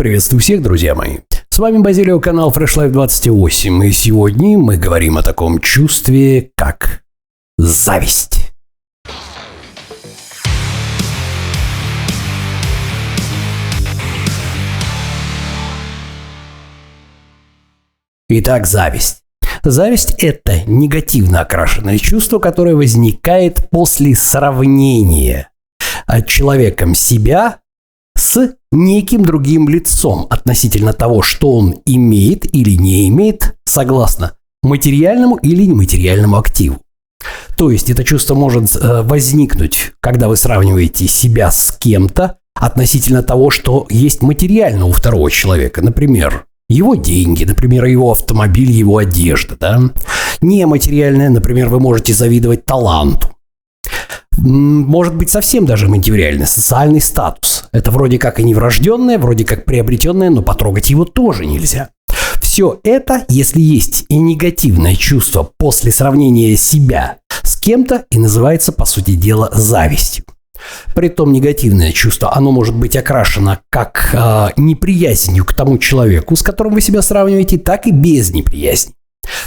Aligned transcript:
Приветствую 0.00 0.40
всех, 0.40 0.62
друзья 0.62 0.94
мои. 0.94 1.18
С 1.50 1.58
вами 1.58 1.76
Базилио, 1.76 2.20
канал 2.20 2.50
Fresh 2.50 2.78
Life 2.78 2.88
28, 2.88 3.84
и 3.84 3.92
сегодня 3.92 4.56
мы 4.56 4.78
говорим 4.78 5.18
о 5.18 5.22
таком 5.22 5.60
чувстве, 5.60 6.52
как 6.56 7.02
зависть. 7.58 8.50
Итак, 18.30 18.66
зависть. 18.66 19.22
Зависть– 19.62 20.14
это 20.18 20.62
негативно 20.66 21.40
окрашенное 21.40 21.98
чувство, 21.98 22.38
которое 22.38 22.74
возникает 22.74 23.68
после 23.70 24.14
сравнения 24.14 25.50
человеком 26.26 26.94
себя 26.94 27.59
с 28.20 28.54
неким 28.70 29.24
другим 29.24 29.68
лицом 29.68 30.26
относительно 30.30 30.92
того, 30.92 31.22
что 31.22 31.52
он 31.52 31.76
имеет 31.86 32.54
или 32.54 32.76
не 32.76 33.08
имеет, 33.08 33.56
согласно 33.64 34.32
материальному 34.62 35.36
или 35.36 35.64
нематериальному 35.64 36.36
активу. 36.36 36.78
То 37.56 37.70
есть 37.70 37.90
это 37.90 38.04
чувство 38.04 38.34
может 38.34 38.76
э, 38.76 39.02
возникнуть, 39.02 39.92
когда 40.00 40.28
вы 40.28 40.36
сравниваете 40.36 41.08
себя 41.08 41.50
с 41.50 41.76
кем-то 41.76 42.36
относительно 42.54 43.22
того, 43.22 43.50
что 43.50 43.86
есть 43.90 44.22
материально 44.22 44.84
у 44.84 44.92
второго 44.92 45.30
человека. 45.30 45.82
Например, 45.82 46.44
его 46.68 46.94
деньги, 46.94 47.44
например, 47.44 47.86
его 47.86 48.12
автомобиль, 48.12 48.70
его 48.70 48.98
одежда. 48.98 49.56
Да? 49.58 49.80
Нематериальное, 50.40 51.30
например, 51.30 51.68
вы 51.68 51.80
можете 51.80 52.12
завидовать 52.12 52.64
таланту 52.64 53.28
может 54.40 55.14
быть 55.14 55.30
совсем 55.30 55.66
даже 55.66 55.88
материальный, 55.88 56.46
социальный 56.46 57.00
статус. 57.00 57.59
Это 57.72 57.90
вроде 57.90 58.18
как 58.18 58.40
и 58.40 58.42
не 58.42 58.54
врожденное, 58.54 59.18
вроде 59.18 59.44
как 59.44 59.64
приобретенное, 59.64 60.30
но 60.30 60.42
потрогать 60.42 60.90
его 60.90 61.04
тоже 61.04 61.46
нельзя. 61.46 61.90
Все 62.40 62.80
это, 62.82 63.24
если 63.28 63.60
есть 63.60 64.06
и 64.08 64.16
негативное 64.16 64.96
чувство 64.96 65.48
после 65.56 65.92
сравнения 65.92 66.56
себя 66.56 67.18
с 67.42 67.58
кем-то, 67.58 68.06
и 68.10 68.18
называется, 68.18 68.72
по 68.72 68.84
сути 68.84 69.12
дела, 69.12 69.50
завистью. 69.52 70.24
Притом 70.94 71.32
негативное 71.32 71.92
чувство, 71.92 72.34
оно 72.36 72.50
может 72.50 72.74
быть 72.74 72.96
окрашено 72.96 73.60
как 73.70 74.10
э, 74.12 74.48
неприязнью 74.56 75.44
к 75.44 75.54
тому 75.54 75.78
человеку, 75.78 76.36
с 76.36 76.42
которым 76.42 76.74
вы 76.74 76.80
себя 76.80 77.02
сравниваете, 77.02 77.56
так 77.56 77.86
и 77.86 77.92
без 77.92 78.30
неприязни. 78.30 78.94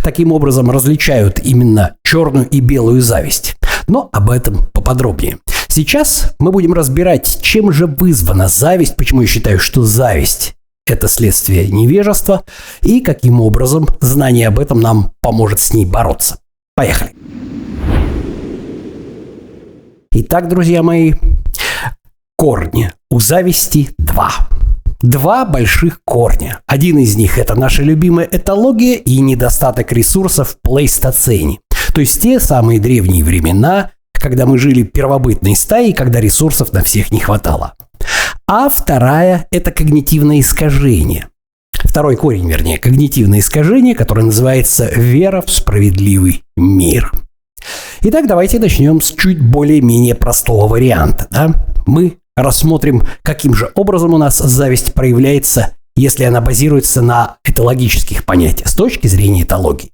Таким 0.03 0.31
образом 0.31 0.72
различают 0.72 1.39
именно 1.39 1.95
черную 2.03 2.48
и 2.50 2.61
белую 2.61 3.02
зависть. 3.02 3.55
Но 3.88 4.09
об 4.11 4.30
этом 4.30 4.67
поподробнее. 4.73 5.38
Сейчас 5.76 6.36
мы 6.38 6.52
будем 6.52 6.72
разбирать, 6.74 7.40
чем 7.42 7.72
же 7.72 7.88
вызвана 7.88 8.48
зависть, 8.48 8.96
почему 8.96 9.22
я 9.22 9.28
считаю, 9.28 9.58
что 9.58 9.82
зависть– 9.82 10.54
это 10.86 11.08
следствие 11.08 11.68
невежества, 11.68 12.44
и 12.84 13.00
каким 13.00 13.42
образом 13.42 13.88
знание 14.00 14.50
об 14.50 14.60
этом 14.60 14.80
нам 14.80 15.14
поможет 15.20 15.60
с 15.60 15.74
ней 15.74 15.88
бороться. 15.88 16.38
Поехали! 16.76 17.16
Итак, 20.12 20.48
друзья 20.48 20.84
мои, 20.84 21.14
корни 22.38 22.92
у 23.10 23.20
зависти 23.20 23.90
два. 23.98 24.48
Два 25.02 25.44
больших 25.44 26.02
корня. 26.06 26.60
Один 26.68 27.00
из 27.00 27.16
них– 27.16 27.38
это 27.40 27.56
наша 27.56 27.82
любимая 27.82 28.30
этология 28.32 28.98
и 28.98 29.20
недостаток 29.22 29.92
ресурсов 29.92 30.50
в 30.50 30.62
плейстоцене. 30.62 31.62
То 31.96 32.02
есть 32.02 32.22
те 32.22 32.40
самые 32.40 32.80
древние 32.80 33.24
времена, 33.24 33.90
когда 34.24 34.46
мы 34.46 34.58
жили 34.58 34.84
первобытной 34.84 35.54
стаей, 35.54 35.92
когда 35.92 36.22
ресурсов 36.22 36.72
на 36.72 36.82
всех 36.82 37.12
не 37.12 37.20
хватало. 37.20 37.74
А 38.48 38.70
вторая– 38.70 39.48
это 39.52 39.70
когнитивное 39.72 40.40
искажение. 40.40 41.28
Второй 41.74 42.16
корень, 42.16 42.50
вернее, 42.50 42.78
когнитивное 42.78 43.40
искажение, 43.40 43.96
которое 43.96 44.24
называется 44.24 44.90
вера 44.96 45.42
в 45.42 45.52
справедливый 45.52 46.44
мир. 46.56 47.12
Итак, 48.02 48.26
давайте 48.28 48.60
начнем 48.60 49.02
с 49.02 49.12
чуть 49.12 49.42
более-менее 49.42 50.16
простого 50.16 50.70
варианта. 50.70 51.28
Да? 51.30 51.67
Мы 51.86 52.17
рассмотрим, 52.38 53.06
каким 53.23 53.54
же 53.54 53.72
образом 53.76 54.14
у 54.14 54.17
нас 54.17 54.38
зависть 54.38 54.94
проявляется, 54.94 55.76
если 55.98 56.23
она 56.23 56.39
базируется 56.39 57.02
на 57.02 57.38
этологических 57.44 58.23
понятиях 58.23 58.70
с 58.70 58.73
точки 58.73 59.08
зрения 59.08 59.44
этологии. 59.44 59.92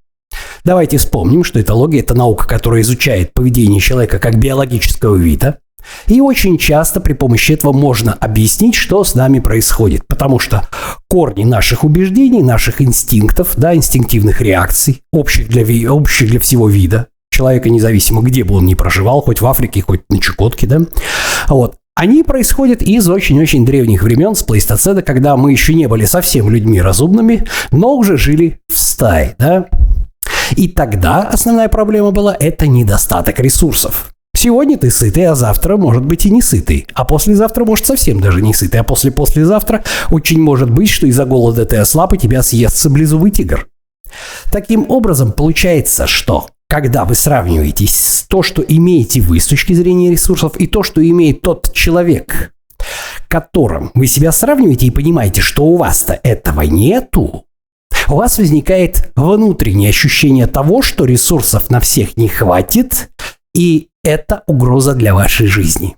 Давайте 0.64 0.98
вспомним, 0.98 1.44
что 1.44 1.62
этология– 1.62 2.00
это 2.02 2.16
наука, 2.16 2.48
которая 2.48 2.82
изучает 2.82 3.34
поведение 3.34 3.80
человека 3.80 4.20
как 4.20 4.38
биологического 4.38 5.16
вида, 5.16 5.60
и 6.08 6.22
очень 6.22 6.58
часто 6.58 7.00
при 7.00 7.14
помощи 7.14 7.54
этого 7.54 7.74
можно 7.74 8.14
объяснить, 8.14 8.76
что 8.76 9.04
с 9.04 9.16
нами 9.16 9.40
происходит, 9.40 10.06
потому 10.08 10.40
что 10.40 10.68
корни 11.08 11.44
наших 11.44 11.84
убеждений, 11.84 12.44
наших 12.44 12.82
инстинктов, 12.82 13.54
да, 13.56 13.76
инстинктивных 13.76 14.42
реакций, 14.42 15.02
общих 15.12 15.50
для, 15.50 15.92
общих 15.92 16.30
для 16.30 16.40
всего 16.40 16.70
вида, 16.70 17.08
человека 17.32 17.70
независимо, 17.70 18.22
где 18.22 18.44
бы 18.44 18.56
он 18.56 18.66
ни 18.66 18.74
проживал, 18.74 19.22
хоть 19.22 19.42
в 19.42 19.46
Африке, 19.46 19.82
хоть 19.82 20.02
на 20.10 20.20
Чукотке, 20.20 20.68
да, 20.68 20.80
вот, 21.48 21.76
они 21.96 22.24
происходят 22.24 22.82
из 22.82 23.10
очень-очень 23.10 23.66
древних 23.66 24.04
времен, 24.04 24.34
с 24.34 24.42
плейстоцена, 24.44 25.02
когда 25.02 25.36
мы 25.36 25.52
еще 25.52 25.74
не 25.74 25.88
были 25.88 26.06
совсем 26.06 26.50
людьми 26.50 26.82
разумными, 26.82 27.46
но 27.72 27.94
уже 27.94 28.16
жили 28.18 28.62
в 28.72 28.78
стае, 28.78 29.36
да, 29.38 29.68
и 30.56 30.68
тогда 30.68 31.24
основная 31.24 31.70
проблема 31.70 32.12
была– 32.12 32.36
это 32.40 32.68
недостаток 32.68 33.40
ресурсов. 33.40 34.14
Сегодня 34.36 34.78
ты 34.78 34.92
сытый, 34.92 35.26
а 35.26 35.36
завтра 35.36 35.76
может 35.76 36.06
быть 36.06 36.26
и 36.26 36.30
не 36.30 36.42
сытый. 36.42 36.88
А 36.94 37.04
послезавтра 37.04 37.66
может 37.66 37.86
совсем 37.88 38.22
даже 38.22 38.42
не 38.42 38.54
сытый. 38.54 38.80
А 38.80 38.84
после-послезавтра 38.84 39.84
очень 40.12 40.40
может 40.40 40.70
быть, 40.70 40.90
что 40.90 41.08
из-за 41.08 41.26
голода 41.26 41.66
ты 41.66 41.78
ослаб 41.78 42.14
и 42.14 42.18
тебя 42.18 42.44
съест 42.44 42.78
саблезубый 42.78 43.32
тигр. 43.32 43.68
Таким 44.52 44.90
образом, 44.90 45.32
получается, 45.32 46.08
что 46.08 46.48
когда 46.70 47.06
вы 47.06 47.16
сравниваете 47.16 47.88
то, 48.30 48.44
что 48.44 48.62
имеете 48.62 49.22
вы 49.22 49.40
с 49.40 49.48
точки 49.48 49.74
зрения 49.74 50.12
ресурсов, 50.12 50.56
и 50.58 50.68
то, 50.68 50.84
что 50.84 51.06
имеет 51.06 51.42
тот 51.42 51.74
человек, 51.74 52.54
которым 53.28 53.92
вы 53.96 54.08
себя 54.08 54.32
сравниваете 54.32 54.86
и 54.86 54.92
понимаете, 54.92 55.42
что 55.42 55.66
у 55.66 55.78
вас-то 55.78 56.20
этого 56.24 56.62
нету, 56.62 57.46
у 58.10 58.16
вас 58.16 58.38
возникает 58.40 59.12
внутреннее 59.16 59.90
ощущение 59.90 60.48
того, 60.48 60.82
что 60.82 61.06
ресурсов 61.06 61.70
на 61.70 61.80
всех 61.80 62.18
не 62.18 62.28
хватит, 62.28 63.10
и 63.54 63.90
это 64.04 64.44
угроза 64.48 64.96
для 64.96 65.14
вашей 65.14 65.48
жизни. 65.48 65.96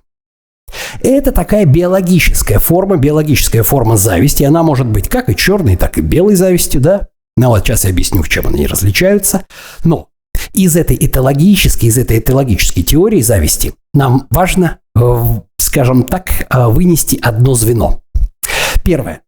Это 1.00 1.32
такая 1.32 1.64
биологическая 1.66 2.58
форма, 2.58 2.96
биологическая 2.96 3.62
форма 3.62 3.96
зависти. 3.96 4.42
Она 4.42 4.62
может 4.62 4.86
быть 4.86 5.08
как 5.08 5.28
и 5.28 5.36
черной, 5.36 5.76
так 5.76 5.98
и 5.98 6.00
белой 6.00 6.34
завистью, 6.34 6.80
да? 6.80 7.08
Ну 7.36 7.48
вот 7.48 7.64
сейчас 7.64 7.84
я 7.84 7.90
объясню, 7.90 8.22
в 8.22 8.28
чем 8.28 8.46
они 8.46 8.66
различаются. 8.66 9.44
Но 9.84 10.08
из 10.54 10.76
этой 10.76 10.96
этологической, 10.98 11.88
из 11.88 11.98
этой 11.98 12.18
этологической 12.18 12.82
теории 12.82 13.20
зависти 13.20 13.74
нам 13.94 14.26
важно, 14.30 14.78
э, 14.96 15.24
скажем 15.58 16.04
так, 16.04 16.46
э, 16.48 16.66
вынести 16.68 17.18
одно 17.20 17.54
звено. 17.54 18.02
Первое 18.82 19.22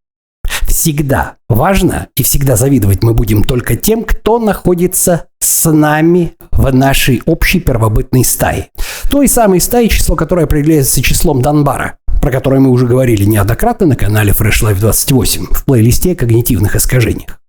всегда 0.74 1.36
важно 1.48 2.08
и 2.16 2.24
всегда 2.24 2.56
завидовать 2.56 3.04
мы 3.04 3.14
будем 3.14 3.44
только 3.44 3.76
тем, 3.76 4.02
кто 4.02 4.40
находится 4.40 5.26
с 5.38 5.70
нами 5.70 6.32
в 6.50 6.74
нашей 6.74 7.22
общей 7.26 7.60
первобытной 7.60 8.24
стае. 8.24 8.70
Той 9.08 9.28
самой 9.28 9.60
стаи, 9.60 9.86
число 9.86 10.16
которой 10.16 10.46
определяется 10.46 11.00
числом 11.00 11.42
Донбара, 11.42 11.98
про 12.20 12.32
которое 12.32 12.58
мы 12.58 12.70
уже 12.70 12.88
говорили 12.88 13.24
неоднократно 13.24 13.86
на 13.86 13.94
канале 13.94 14.32
Fresh 14.32 14.64
Life 14.64 14.80
28 14.80 15.46
в 15.52 15.64
плейлисте 15.64 16.12
о 16.12 16.16
когнитивных 16.16 16.74
искажениях. 16.74 17.40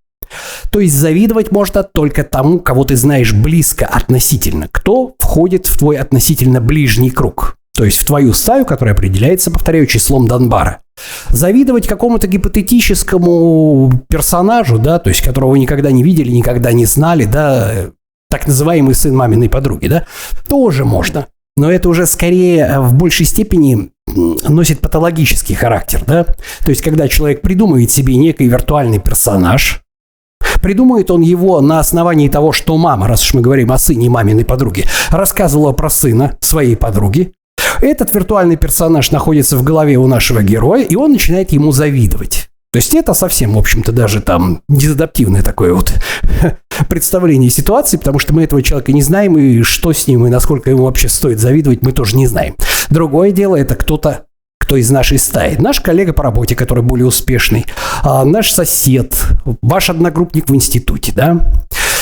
То 0.70 0.78
есть 0.78 0.94
завидовать 0.94 1.50
можно 1.50 1.82
только 1.82 2.22
тому, 2.22 2.60
кого 2.60 2.84
ты 2.84 2.94
знаешь 2.94 3.32
близко 3.32 3.86
относительно, 3.86 4.68
кто 4.70 5.16
входит 5.18 5.66
в 5.66 5.76
твой 5.76 5.96
относительно 5.96 6.60
ближний 6.60 7.10
круг. 7.10 7.56
То 7.74 7.84
есть 7.84 7.98
в 7.98 8.06
твою 8.06 8.32
стаю, 8.32 8.64
которая 8.64 8.94
определяется, 8.94 9.50
повторяю, 9.50 9.86
числом 9.86 10.28
Донбара. 10.28 10.80
Завидовать 11.30 11.86
какому-то 11.86 12.26
гипотетическому 12.26 13.92
персонажу, 14.08 14.78
да, 14.78 14.98
то 14.98 15.10
есть 15.10 15.22
которого 15.22 15.50
вы 15.50 15.58
никогда 15.58 15.90
не 15.90 16.02
видели, 16.02 16.30
никогда 16.30 16.72
не 16.72 16.86
знали, 16.86 17.24
да, 17.24 17.90
так 18.30 18.46
называемый 18.46 18.94
сын 18.94 19.14
маминой 19.14 19.48
подруги, 19.48 19.88
да, 19.88 20.06
тоже 20.48 20.84
можно. 20.84 21.26
Но 21.56 21.70
это 21.70 21.88
уже 21.88 22.06
скорее 22.06 22.66
э, 22.66 22.80
в 22.80 22.94
большей 22.94 23.24
степени 23.24 23.90
носит 24.06 24.80
патологический 24.80 25.54
характер, 25.54 26.02
да. 26.06 26.24
То 26.24 26.68
есть, 26.68 26.82
когда 26.82 27.08
человек 27.08 27.40
придумывает 27.40 27.90
себе 27.90 28.16
некий 28.16 28.46
виртуальный 28.46 29.00
персонаж, 29.00 29.82
Придумает 30.62 31.10
он 31.10 31.20
его 31.20 31.60
на 31.60 31.78
основании 31.80 32.28
того, 32.28 32.52
что 32.52 32.76
мама, 32.76 33.08
раз 33.08 33.22
уж 33.22 33.34
мы 33.34 33.40
говорим 33.40 33.72
о 33.72 33.78
сыне 33.78 34.08
маминой 34.08 34.44
подруги, 34.44 34.84
рассказывала 35.10 35.72
про 35.72 35.88
сына 35.88 36.36
своей 36.40 36.76
подруги, 36.76 37.32
этот 37.80 38.14
виртуальный 38.14 38.56
персонаж 38.56 39.10
находится 39.10 39.56
в 39.56 39.62
голове 39.62 39.96
у 39.96 40.06
нашего 40.06 40.42
героя, 40.42 40.82
и 40.82 40.96
он 40.96 41.12
начинает 41.12 41.52
ему 41.52 41.72
завидовать. 41.72 42.48
То 42.72 42.78
есть 42.78 42.94
это 42.94 43.14
совсем, 43.14 43.54
в 43.54 43.58
общем-то, 43.58 43.92
даже 43.92 44.20
там 44.20 44.60
дезадаптивное 44.68 45.42
такое 45.42 45.72
вот 45.72 45.92
представление 46.88 47.48
ситуации, 47.48 47.96
потому 47.96 48.18
что 48.18 48.34
мы 48.34 48.42
этого 48.42 48.62
человека 48.62 48.92
не 48.92 49.02
знаем, 49.02 49.38
и 49.38 49.62
что 49.62 49.92
с 49.92 50.06
ним, 50.06 50.26
и 50.26 50.30
насколько 50.30 50.68
ему 50.68 50.84
вообще 50.84 51.08
стоит 51.08 51.38
завидовать, 51.38 51.82
мы 51.82 51.92
тоже 51.92 52.16
не 52.16 52.26
знаем. 52.26 52.54
Другое 52.90 53.30
дело, 53.30 53.56
это 53.56 53.76
кто-то 53.76 54.26
кто 54.58 54.76
из 54.76 54.90
нашей 54.90 55.18
стаи. 55.18 55.56
Наш 55.58 55.80
коллега 55.80 56.12
по 56.12 56.24
работе, 56.24 56.56
который 56.56 56.82
более 56.82 57.06
успешный, 57.06 57.66
а, 58.02 58.24
наш 58.24 58.50
сосед, 58.50 59.16
ваш 59.62 59.90
одногруппник 59.90 60.48
в 60.50 60.54
институте, 60.54 61.12
да. 61.14 61.52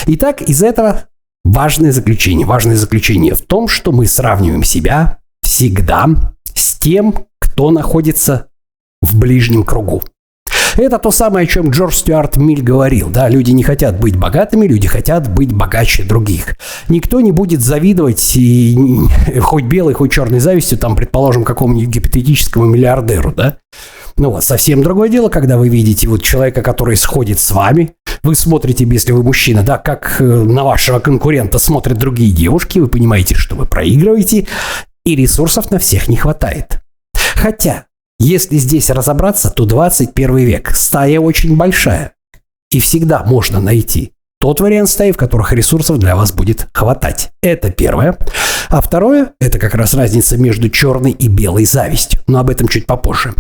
Итак, 0.07 0.41
из 0.41 0.63
этого 0.63 1.05
важное 1.45 1.93
заключение. 1.93 2.47
Важное 2.47 2.77
заключение 2.77 3.35
в 3.35 3.43
том, 3.43 3.69
что 3.69 3.93
мы 3.93 4.07
сравниваем 4.07 4.65
себя 4.65 5.19
всегда 5.55 6.09
с 6.53 6.75
тем, 6.81 7.15
кто 7.39 7.71
находится 7.71 8.49
в 9.01 9.17
ближнем 9.17 9.63
кругу. 9.63 10.03
Это 10.77 10.99
то 10.99 11.13
самое, 11.13 11.45
о 11.45 11.47
чем 11.47 11.71
Джордж 11.71 11.95
Стюарт 11.95 12.37
Миль 12.37 12.61
говорил. 12.61 13.09
Да, 13.09 13.29
люди 13.29 13.53
не 13.53 13.63
хотят 13.63 14.01
быть 14.01 14.17
богатыми, 14.17 14.67
люди 14.67 14.89
хотят 14.89 15.33
быть 15.33 15.53
богаче 15.53 16.03
других. 16.03 16.57
Никто 16.89 17.21
не 17.21 17.31
будет 17.31 17.61
завидовать, 17.61 18.35
и, 18.35 18.77
хоть 19.41 19.67
белой, 19.67 19.95
хоть 19.95 20.13
черной 20.13 20.41
завистью, 20.41 20.77
там, 20.77 20.97
предположим, 20.97 21.45
какому-нибудь 21.45 21.95
гипотетическому 21.95 22.65
миллиардеру, 22.65 23.33
да. 23.33 23.59
Ну 24.17 24.31
вот, 24.31 24.43
совсем 24.43 24.83
другое 24.83 25.09
дело, 25.09 25.29
когда 25.29 25.57
вы 25.57 25.69
видите 25.69 26.09
вот 26.09 26.25
человека, 26.25 26.63
который 26.63 26.97
сходит 26.97 27.39
с 27.39 27.53
вами, 27.53 27.95
вы 28.25 28.35
смотрите, 28.35 28.85
если 28.85 29.13
вы 29.13 29.23
мужчина, 29.23 29.63
да, 29.63 29.79
как 29.79 30.17
э, 30.19 30.25
на 30.25 30.65
вашего 30.65 30.99
конкурента 30.99 31.61
смотрят 31.61 31.97
другие 31.97 32.33
девушки, 32.33 32.81
вы 32.81 32.89
понимаете, 32.89 33.37
что 33.37 33.55
вы 33.55 33.67
проигрываете, 33.67 34.49
и 35.05 35.17
ресурсов 35.17 35.71
на 35.71 35.79
всех 35.79 36.09
не 36.09 36.17
хватает. 36.17 36.81
Хотя, 37.15 37.87
если 38.19 38.57
здесь 38.57 38.91
разобраться, 38.91 39.51
то 39.51 39.67
21 39.67 40.37
век. 40.39 40.75
Стая 40.75 41.21
очень 41.21 41.57
большая. 41.57 42.13
И 42.71 42.81
всегда 42.81 43.23
можно 43.25 43.61
найти 43.61 44.13
тот 44.41 44.61
вариант 44.61 44.91
стаи, 44.91 45.11
в 45.11 45.17
которых 45.17 45.53
ресурсов 45.53 45.99
для 45.99 46.17
вас 46.17 46.33
будет 46.33 46.69
хватать. 46.73 47.33
Это 47.43 47.71
первое. 47.71 48.19
А 48.69 48.81
второе– 48.81 49.33
это 49.41 49.59
как 49.59 49.75
раз 49.75 49.95
разница 49.95 50.37
между 50.37 50.69
черной 50.69 51.13
и 51.13 51.29
белой 51.29 51.65
завистью. 51.65 52.21
Но 52.27 52.41
об 52.41 52.51
этом 52.51 52.69
чуть 52.69 52.87
попозже. 52.87 53.33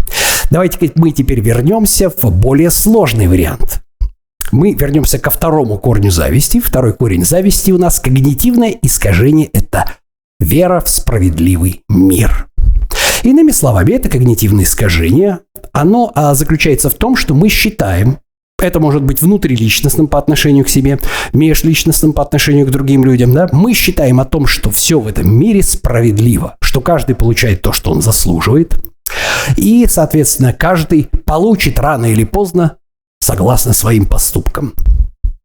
Давайте 0.50 0.93
мы 0.94 1.11
теперь 1.11 1.40
вернемся 1.40 2.11
в 2.11 2.31
более 2.31 2.70
сложный 2.70 3.28
вариант. 3.28 3.82
Мы 4.52 4.72
вернемся 4.72 5.19
ко 5.19 5.31
второму 5.31 5.78
корню 5.78 6.11
зависти. 6.11 6.61
Второй 6.61 6.93
корень 6.93 7.25
зависти 7.25 7.70
у 7.70 7.78
нас 7.78 7.99
когнитивное 8.00 8.75
искажение– 8.81 9.49
это 9.52 9.87
вера 10.41 10.81
в 10.81 10.89
справедливый 10.89 11.83
мир. 11.89 12.49
Иными 13.23 13.53
словами, 13.53 13.93
это 13.93 14.09
когнитивное 14.09 14.65
искажение. 14.65 15.41
Оно 15.73 16.13
а, 16.15 16.35
заключается 16.35 16.91
в 16.91 16.95
том, 16.95 17.17
что 17.17 17.35
мы 17.35 17.49
считаем, 17.49 18.19
это 18.59 18.81
может 18.81 19.03
быть 19.03 19.21
внутриличностным 19.21 20.07
по 20.07 20.19
отношению 20.19 20.65
к 20.65 20.69
себе, 20.69 20.99
межличностным 21.33 22.13
по 22.13 22.23
отношению 22.23 22.67
к 22.67 22.71
другим 22.71 23.05
людям. 23.05 23.33
Да? 23.33 23.49
Мы 23.53 23.75
считаем 23.75 24.21
о 24.21 24.25
том, 24.25 24.47
что 24.47 24.71
все 24.71 25.01
в 25.01 25.07
этом 25.09 25.35
мире 25.35 25.63
справедливо, 25.63 26.57
что 26.61 26.81
каждый 26.81 27.15
получает 27.15 27.63
то, 27.63 27.73
что 27.73 27.91
он 27.91 28.03
заслуживает. 28.03 28.77
И, 29.57 29.87
соответственно, 29.89 30.53
каждый 30.53 31.09
получит 31.27 31.79
рано 31.79 32.07
или 32.07 32.25
поздно 32.25 32.77
согласно 33.21 33.73
своим 33.73 34.07
поступкам. 34.07 34.75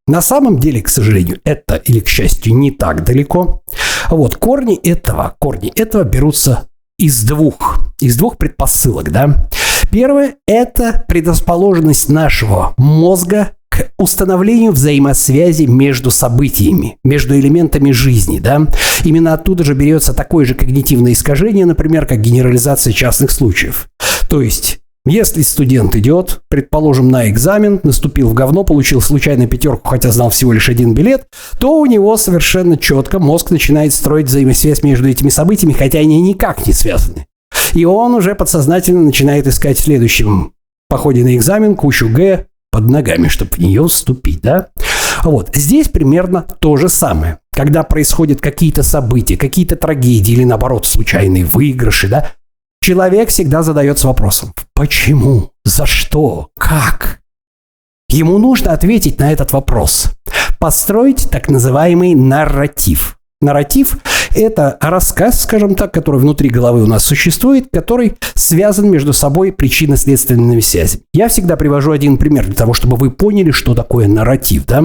На 0.07 0.21
самом 0.21 0.57
деле, 0.57 0.81
к 0.81 0.89
сожалению, 0.89 1.39
это 1.43 1.75
или 1.75 1.99
к 1.99 2.07
счастью 2.07 2.55
не 2.55 2.71
так 2.71 3.03
далеко. 3.03 3.61
Вот 4.09 4.37
корни 4.37 4.75
этого, 4.75 5.35
корни 5.39 5.71
этого 5.75 6.03
берутся 6.03 6.67
из 6.97 7.23
двух, 7.23 7.93
из 7.99 8.17
двух 8.17 8.37
предпосылок, 8.37 9.11
да. 9.11 9.47
Первое– 9.91 10.35
это 10.47 11.05
предрасположенность 11.07 12.09
нашего 12.09 12.73
мозга 12.77 13.51
к 13.69 13.91
установлению 13.97 14.71
взаимосвязи 14.71 15.63
между 15.63 16.09
событиями, 16.09 16.97
между 17.03 17.39
элементами 17.39 17.91
жизни, 17.91 18.39
да. 18.39 18.67
Именно 19.03 19.33
оттуда 19.33 19.63
же 19.63 19.75
берется 19.75 20.13
такое 20.13 20.45
же 20.45 20.55
когнитивное 20.55 21.13
искажение, 21.13 21.67
например, 21.67 22.07
как 22.07 22.19
генерализация 22.19 22.93
частных 22.93 23.29
случаев. 23.29 23.87
То 24.27 24.41
есть 24.41 24.78
если 25.05 25.41
студент 25.41 25.95
идет, 25.95 26.41
предположим, 26.49 27.09
на 27.09 27.29
экзамен, 27.29 27.79
наступил 27.83 28.29
в 28.29 28.33
говно, 28.33 28.63
получил 28.63 29.01
случайно 29.01 29.47
пятерку, 29.47 29.89
хотя 29.89 30.11
знал 30.11 30.29
всего 30.29 30.51
лишь 30.51 30.69
один 30.69 30.93
билет, 30.93 31.27
то 31.59 31.79
у 31.79 31.85
него 31.85 32.17
совершенно 32.17 32.77
четко 32.77 33.19
мозг 33.19 33.49
начинает 33.51 33.93
строить 33.93 34.27
взаимосвязь 34.27 34.83
между 34.83 35.07
этими 35.07 35.29
событиями, 35.29 35.73
хотя 35.73 35.99
они 35.99 36.21
никак 36.21 36.67
не 36.67 36.73
связаны. 36.73 37.27
И 37.73 37.85
он 37.85 38.13
уже 38.13 38.35
подсознательно 38.35 39.01
начинает 39.01 39.47
искать 39.47 39.77
в 39.77 39.83
следующем 39.83 40.53
походе 40.89 41.23
на 41.23 41.35
экзамен 41.35 41.75
кучу 41.75 42.09
Г 42.09 42.47
под 42.71 42.89
ногами, 42.89 43.27
чтобы 43.27 43.51
в 43.51 43.57
нее 43.59 43.87
вступить, 43.87 44.41
да? 44.41 44.67
Вот, 45.23 45.55
здесь 45.55 45.89
примерно 45.89 46.45
то 46.59 46.77
же 46.77 46.89
самое. 46.89 47.39
Когда 47.53 47.83
происходят 47.83 48.41
какие-то 48.41 48.83
события, 48.83 49.37
какие-то 49.37 49.75
трагедии 49.75 50.33
или, 50.33 50.43
наоборот, 50.43 50.85
случайные 50.85 51.45
выигрыши, 51.45 52.07
да, 52.07 52.31
Человек 52.81 53.29
всегда 53.29 53.61
задается 53.61 54.07
вопросом 54.07 54.53
«Почему? 54.73 55.51
За 55.65 55.85
что? 55.85 56.49
Как?» 56.57 57.19
Ему 58.09 58.37
нужно 58.37 58.71
ответить 58.71 59.19
на 59.19 59.31
этот 59.31 59.51
вопрос. 59.53 60.11
Построить 60.59 61.29
так 61.29 61.49
называемый 61.49 62.15
нарратив. 62.15 63.17
Нарратив– 63.41 63.97
это 64.35 64.77
рассказ, 64.81 65.43
скажем 65.43 65.75
так, 65.75 65.93
который 65.93 66.19
внутри 66.19 66.49
головы 66.49 66.83
у 66.83 66.87
нас 66.87 67.05
существует, 67.05 67.67
который 67.71 68.15
связан 68.33 68.89
между 68.89 69.13
собой 69.13 69.51
причинно-следственными 69.51 70.59
связями. 70.59 71.03
Я 71.13 71.29
всегда 71.29 71.55
привожу 71.55 71.91
один 71.91 72.17
пример 72.17 72.45
для 72.45 72.55
того, 72.55 72.73
чтобы 72.73 72.97
вы 72.97 73.11
поняли, 73.11 73.51
что 73.51 73.75
такое 73.75 74.07
нарратив. 74.07 74.65
Да? 74.65 74.83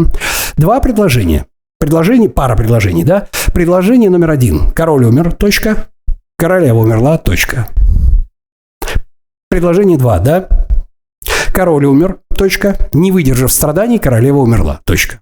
Два 0.56 0.80
предложения. 0.80 1.46
Предложение, 1.80 2.28
пара 2.28 2.56
предложений, 2.56 3.04
да? 3.04 3.28
Предложение 3.52 4.10
номер 4.10 4.30
один. 4.30 4.70
Король 4.70 5.04
умер, 5.06 5.32
точка. 5.32 5.88
Королева 6.36 6.78
умерла, 6.78 7.16
точка. 7.18 7.68
Предложение 9.48 9.96
2, 9.96 10.18
да? 10.18 10.48
Король 11.52 11.84
умер, 11.84 12.18
точка. 12.36 12.76
Не 12.92 13.12
выдержав 13.12 13.52
страданий, 13.52 13.98
королева 13.98 14.38
умерла, 14.38 14.80
точка. 14.84 15.20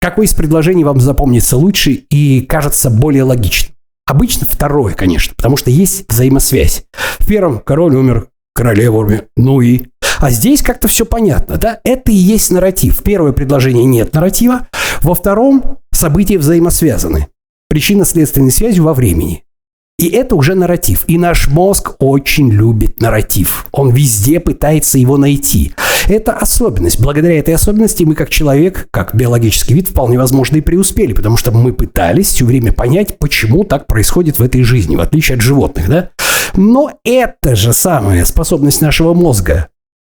Какое 0.00 0.26
из 0.26 0.34
предложений 0.34 0.84
вам 0.84 1.00
запомнится 1.00 1.56
лучше 1.56 1.92
и 1.92 2.42
кажется 2.42 2.90
более 2.90 3.22
логичным? 3.22 3.74
Обычно 4.06 4.46
второе, 4.46 4.92
конечно, 4.94 5.34
потому 5.34 5.56
что 5.56 5.70
есть 5.70 6.04
взаимосвязь. 6.10 6.84
В 7.18 7.26
первом 7.26 7.60
король 7.60 7.94
умер, 7.94 8.28
королева 8.54 8.98
умер, 8.98 9.28
ну 9.36 9.60
и... 9.60 9.86
А 10.18 10.30
здесь 10.30 10.62
как-то 10.62 10.88
все 10.88 11.06
понятно, 11.06 11.56
да? 11.56 11.80
Это 11.84 12.12
и 12.12 12.16
есть 12.16 12.50
нарратив. 12.50 13.02
Первое 13.02 13.32
предложение 13.32 13.84
нет 13.84 14.12
нарратива, 14.12 14.68
во 15.00 15.14
втором 15.14 15.78
события 15.90 16.38
взаимосвязаны. 16.38 17.28
Причинно-следственной 17.74 18.52
связью 18.52 18.84
во 18.84 18.94
времени. 18.94 19.42
И 19.98 20.06
это 20.06 20.36
уже 20.36 20.54
нарратив. 20.54 21.02
И 21.08 21.18
наш 21.18 21.48
мозг 21.48 21.96
очень 21.98 22.48
любит 22.48 23.00
нарратив. 23.00 23.66
Он 23.72 23.90
везде 23.90 24.38
пытается 24.38 24.96
его 24.96 25.16
найти. 25.16 25.72
Это 26.06 26.34
особенность. 26.34 27.00
Благодаря 27.00 27.36
этой 27.36 27.52
особенности 27.52 28.04
мы 28.04 28.14
как 28.14 28.30
человек, 28.30 28.86
как 28.92 29.12
биологический 29.16 29.74
вид, 29.74 29.88
вполне 29.88 30.16
возможно 30.18 30.58
и 30.58 30.60
преуспели, 30.60 31.14
потому 31.14 31.36
что 31.36 31.50
мы 31.50 31.72
пытались 31.72 32.28
все 32.28 32.44
время 32.44 32.72
понять, 32.72 33.18
почему 33.18 33.64
так 33.64 33.88
происходит 33.88 34.38
в 34.38 34.42
этой 34.44 34.62
жизни, 34.62 34.94
в 34.94 35.00
отличие 35.00 35.34
от 35.34 35.42
животных, 35.42 35.88
да? 35.88 36.10
Но 36.54 36.92
эта 37.02 37.56
же 37.56 37.72
самая 37.72 38.24
способность 38.24 38.82
нашего 38.82 39.14
мозга 39.14 39.66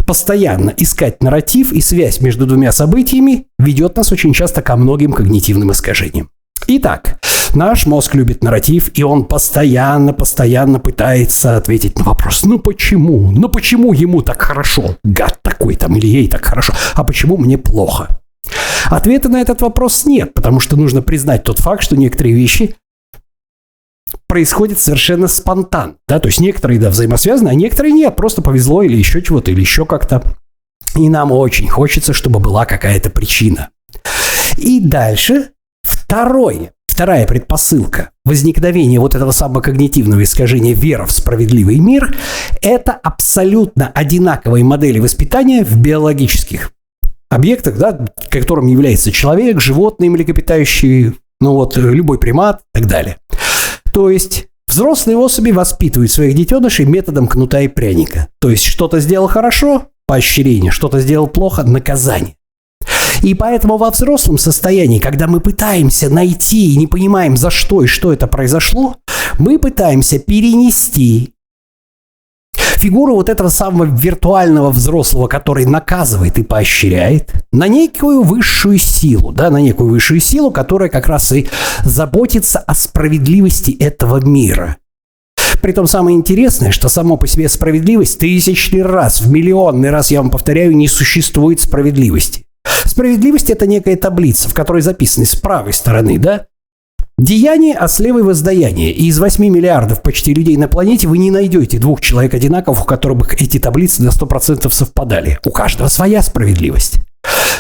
постоянно 0.05 0.75
искать 0.77 1.23
нарратив 1.23 1.73
и 1.73 1.81
связь 1.81 2.21
между 2.21 2.45
двумя 2.45 2.73
событиями 2.73 3.47
ведет 3.61 3.97
нас 3.99 4.11
очень 4.11 4.33
часто 4.33 4.63
ко 4.63 4.75
многим 4.75 5.13
когнитивным 5.13 5.71
искажениям. 5.71 6.29
Итак, 6.67 7.19
Наш 7.55 7.87
мозг 7.87 8.15
любит 8.15 8.43
нарратив, 8.43 8.91
и 8.95 9.03
он 9.03 9.25
постоянно, 9.25 10.13
постоянно 10.15 10.79
пытается 10.79 11.57
ответить 11.57 11.99
на 11.99 12.05
вопрос, 12.05 12.45
ну 12.45 12.59
почему? 12.59 13.31
Ну 13.31 13.49
почему 13.49 13.93
ему 13.93 14.23
так 14.23 14.41
хорошо? 14.41 14.97
Гад 15.05 15.39
такой 15.43 15.77
там, 15.77 15.97
или 15.97 16.07
ей 16.07 16.29
так 16.29 16.45
хорошо. 16.45 16.73
А 16.95 17.05
почему 17.05 17.37
мне 17.37 17.59
плохо? 17.59 18.21
Ответа 18.87 19.29
на 19.29 19.41
этот 19.41 19.61
вопрос 19.61 20.07
нет, 20.07 20.35
потому 20.35 20.61
что 20.61 20.77
нужно 20.77 21.03
признать 21.03 21.45
тот 21.45 21.59
факт, 21.59 21.83
что 21.83 21.97
некоторые 21.97 22.35
вещи 22.35 22.75
происходят 24.27 24.81
совершенно 24.81 25.29
спонтанно. 25.29 25.97
Да? 26.09 26.21
То 26.21 26.29
есть 26.29 26.41
некоторые, 26.41 26.81
да, 26.81 26.89
взаимосвязаны, 26.89 27.51
а 27.51 27.55
некоторые 27.55 27.93
нет. 27.93 28.17
Просто 28.17 28.41
повезло 28.41 28.83
или 28.83 28.97
еще 28.97 29.23
чего-то, 29.23 29.51
или 29.51 29.61
еще 29.61 29.85
как-то. 29.85 30.23
И 30.97 31.09
нам 31.09 31.33
очень 31.33 31.69
хочется, 31.69 32.13
чтобы 32.13 32.41
была 32.41 32.65
какая-то 32.65 33.11
причина. 33.11 33.71
И 34.57 34.81
дальше 34.81 35.51
второе. 35.83 36.73
Вторая 37.03 37.27
предпосылка 37.27 38.11
возникновения 38.25 39.01
вот 39.01 39.17
этого 39.17 39.33
самого 39.33 39.61
когнитивного 39.61 40.23
искажения 40.23 40.73
вера 40.73 41.05
в 41.05 41.11
справедливый 41.11 41.81
мир– 41.81 42.17
это 42.63 42.93
абсолютно 42.93 43.89
одинаковые 43.89 44.63
модели 44.63 45.01
воспитания 45.01 45.65
в 45.65 45.77
биологических 45.77 46.71
объектах, 47.29 47.77
да, 47.77 48.07
которым 48.31 48.69
является 48.69 49.11
человек, 49.11 49.61
животные 49.61 50.11
млекопитающие, 50.11 51.15
ну 51.41 51.55
вот 51.55 51.77
любой 51.77 52.21
примат 52.21 52.61
и 52.73 52.79
так 52.79 52.89
далее. 52.89 53.17
То 53.93 54.09
есть 54.09 54.47
взрослые 54.69 55.17
особи 55.17 55.51
воспитывают 55.51 56.13
своих 56.13 56.37
детенышей 56.37 56.85
методом 56.85 57.27
кнута 57.27 57.63
и 57.63 57.67
пряника. 57.67 58.29
То 58.41 58.49
есть 58.49 58.65
что-то 58.65 59.01
сделал 59.01 59.27
хорошо– 59.27 59.89
поощрение, 60.07 60.71
что-то 60.71 61.01
сделал 61.01 61.27
плохо– 61.27 61.63
наказание. 61.65 62.37
И 63.23 63.35
поэтому 63.35 63.77
во 63.77 63.91
взрослом 63.91 64.37
состоянии, 64.37 64.99
когда 64.99 65.29
мы 65.29 65.41
пытаемся 65.41 66.11
найти 66.11 66.75
и 66.75 66.77
не 66.77 66.87
понимаем, 66.87 67.37
за 67.37 67.51
что 67.51 67.83
и 67.83 67.87
что 67.87 68.13
это 68.13 68.27
произошло, 68.27 68.97
мы 69.39 69.59
пытаемся 69.59 70.19
перенести 70.19 71.33
фигуру 72.83 73.15
вот 73.15 73.29
этого 73.29 73.49
самого 73.49 73.85
виртуального 73.85 74.71
взрослого, 74.71 75.29
который 75.29 75.67
наказывает 75.67 76.37
и 76.39 76.43
поощряет, 76.43 77.33
на 77.53 77.69
некую 77.69 78.23
высшую 78.23 78.79
силу, 78.79 79.33
да, 79.33 79.51
на 79.51 79.61
некую 79.61 79.89
высшую 79.89 80.19
силу, 80.19 80.51
которая 80.51 80.89
как 80.89 81.07
раз 81.07 81.31
и 81.31 81.49
заботится 81.85 82.59
о 82.59 82.75
справедливости 82.75 83.71
этого 83.71 84.19
мира. 84.19 84.79
Притом 85.61 85.87
самое 85.87 86.17
интересное, 86.17 86.73
что 86.73 86.89
само 86.89 87.17
по 87.17 87.29
себе 87.29 87.49
справедливость 87.49 88.19
тысячный 88.19 88.83
раз, 88.83 89.21
в 89.21 89.31
миллионный 89.31 89.91
раз, 89.91 90.11
я 90.11 90.21
вам 90.21 90.31
повторяю, 90.31 90.77
не 90.77 90.89
существует 90.89 91.61
справедливости. 91.61 92.47
Справедливость– 92.85 93.51
это 93.51 93.67
некая 93.67 93.97
таблица, 93.97 94.49
в 94.49 94.55
которой 94.55 94.83
записаны 94.83 95.27
с 95.27 95.35
правой 95.35 95.73
стороны, 95.73 96.19
да, 96.19 96.47
Деяние, 97.19 97.75
а 97.75 97.87
с 97.87 98.01
левой 98.01 98.25
воздаяние. 98.25 98.91
И 98.91 99.07
из 99.07 99.21
8 99.21 99.45
миллиардов 99.45 100.03
почти 100.03 100.35
людей 100.35 100.57
на 100.57 100.67
планете 100.67 101.07
вы 101.07 101.19
не 101.19 101.31
найдете 101.31 101.79
двух 101.79 102.01
человек 102.01 102.35
одинаковых, 102.35 102.83
у 102.83 102.85
которых 102.85 103.41
эти 103.41 103.59
таблицы 103.61 104.03
на 104.03 104.09
100% 104.09 104.69
совпадали. 104.71 105.39
У 105.45 105.51
каждого 105.51 105.87
своя 105.89 106.23
справедливость. 106.23 106.97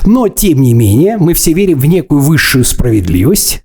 Но, 0.05 0.27
тем 0.29 0.63
не 0.63 0.75
менее, 0.75 1.17
мы 1.17 1.35
все 1.35 1.53
верим 1.53 1.79
в 1.79 1.87
некую 1.87 2.23
высшую 2.23 2.65
справедливость. 2.65 3.63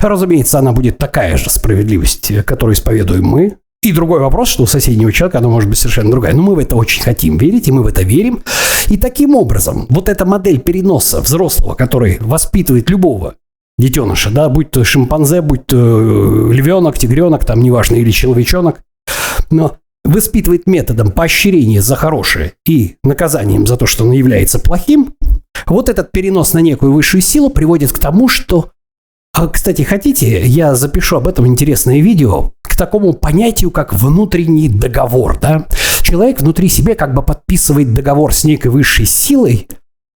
Разумеется, 0.00 0.58
она 0.58 0.72
будет 0.72 0.98
такая 0.98 1.36
же 1.36 1.50
справедливость, 1.50 2.44
которую 2.44 2.74
исповедуем 2.74 3.24
мы. 3.24 3.58
И 3.82 3.92
другой 3.92 4.20
вопрос, 4.20 4.48
что 4.48 4.64
у 4.64 4.66
соседнего 4.66 5.12
человека 5.12 5.38
она 5.38 5.48
может 5.48 5.68
быть 5.68 5.78
совершенно 5.78 6.10
другая. 6.10 6.34
Но 6.34 6.42
мы 6.42 6.56
в 6.56 6.58
это 6.58 6.74
очень 6.74 7.02
хотим 7.02 7.38
верить, 7.38 7.68
и 7.68 7.72
мы 7.72 7.82
в 7.82 7.86
это 7.86 8.02
верим. 8.02 8.42
И 8.88 8.96
таким 8.96 9.36
образом, 9.36 9.86
вот 9.88 10.08
эта 10.08 10.26
модель 10.26 10.58
переноса 10.58 11.20
взрослого, 11.20 11.74
который 11.74 12.18
воспитывает 12.20 12.90
любого 12.90 13.34
детеныша, 13.78 14.30
да, 14.30 14.48
будь 14.48 14.72
то 14.72 14.82
шимпанзе, 14.82 15.40
будь 15.40 15.66
то 15.66 15.76
э, 15.76 16.52
львенок, 16.52 16.98
тигренок, 16.98 17.44
там, 17.44 17.60
неважно, 17.60 17.94
или 17.94 18.10
человечонок, 18.10 18.80
но 19.50 19.76
воспитывает 20.04 20.66
методом 20.66 21.12
поощрения 21.12 21.80
за 21.80 21.94
хорошее 21.94 22.54
и 22.66 22.96
наказанием 23.04 23.66
за 23.66 23.76
то, 23.76 23.86
что 23.86 24.04
он 24.04 24.10
является 24.10 24.58
плохим, 24.58 25.14
вот 25.66 25.88
этот 25.88 26.10
перенос 26.10 26.54
на 26.54 26.58
некую 26.58 26.92
высшую 26.92 27.20
силу 27.20 27.50
приводит 27.50 27.92
к 27.92 27.98
тому, 27.98 28.28
что... 28.28 28.70
А, 29.32 29.46
кстати, 29.46 29.82
хотите, 29.82 30.44
я 30.46 30.74
запишу 30.74 31.16
об 31.16 31.28
этом 31.28 31.46
интересное 31.46 32.00
видео 32.00 32.52
такому 32.78 33.12
понятию, 33.12 33.70
как 33.70 33.92
внутренний 33.92 34.68
договор, 34.68 35.38
да? 35.38 35.66
Человек 36.02 36.40
внутри 36.40 36.68
себя 36.68 36.94
как 36.94 37.14
бы 37.14 37.22
подписывает 37.22 37.92
договор 37.92 38.32
с 38.32 38.44
некой 38.44 38.70
высшей 38.70 39.04
силой, 39.04 39.68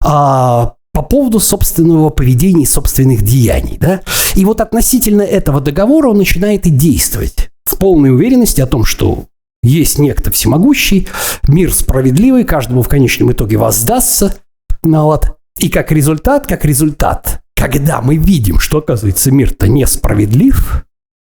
а 0.02 0.74
по 0.92 1.02
поводу 1.02 1.40
собственного 1.40 2.10
поведения 2.10 2.62
и 2.62 2.66
собственных 2.66 3.22
деяний. 3.22 3.78
Да? 3.78 4.02
И 4.34 4.44
вот 4.44 4.60
относительно 4.60 5.22
этого 5.22 5.60
договора 5.60 6.08
он 6.08 6.18
начинает 6.18 6.66
и 6.66 6.70
действовать 6.70 7.50
в 7.64 7.76
полной 7.76 8.10
уверенности 8.10 8.60
о 8.60 8.66
том, 8.66 8.84
что 8.84 9.24
есть 9.62 9.98
некто 9.98 10.30
всемогущий, 10.30 11.08
мир 11.46 11.72
справедливый, 11.72 12.44
каждому 12.44 12.82
в 12.82 12.88
конечном 12.88 13.32
итоге 13.32 13.56
воздастся. 13.56 14.36
Ну 14.82 15.04
вот. 15.04 15.36
И 15.58 15.68
как 15.68 15.92
результат, 15.92 16.46
как 16.46 16.64
результат, 16.64 17.42
когда 17.54 18.00
мы 18.00 18.16
видим, 18.16 18.58
что, 18.58 18.78
оказывается, 18.78 19.30
мир-то 19.30 19.68
несправедлив, 19.68 20.84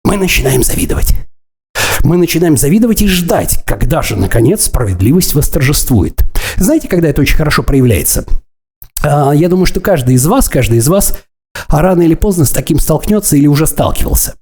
мы 0.05 0.17
начинаем 0.17 0.63
завидовать. 0.63 1.15
Мы 2.03 2.19
начинаем 2.19 2.57
завидовать 2.57 3.03
и 3.03 3.09
ждать, 3.09 3.63
когда 3.65 4.03
же, 4.03 4.17
наконец, 4.17 4.67
справедливость 4.67 5.35
восторжествует. 5.35 6.23
Знаете, 6.57 6.87
когда 6.87 7.09
это 7.09 7.23
очень 7.23 7.37
хорошо 7.37 7.63
проявляется? 7.63 8.27
А, 9.03 9.33
я 9.33 9.49
думаю, 9.49 9.67
что 9.67 9.81
каждый 9.81 10.15
из 10.15 10.27
вас, 10.27 10.49
каждый 10.49 10.79
из 10.79 10.89
вас 10.89 11.19
рано 11.69 12.03
или 12.03 12.15
поздно 12.15 12.45
с 12.45 12.51
таким 12.51 12.79
столкнется 12.79 13.37
или 13.37 13.47
уже 13.47 13.67
сталкивался. 13.67 14.35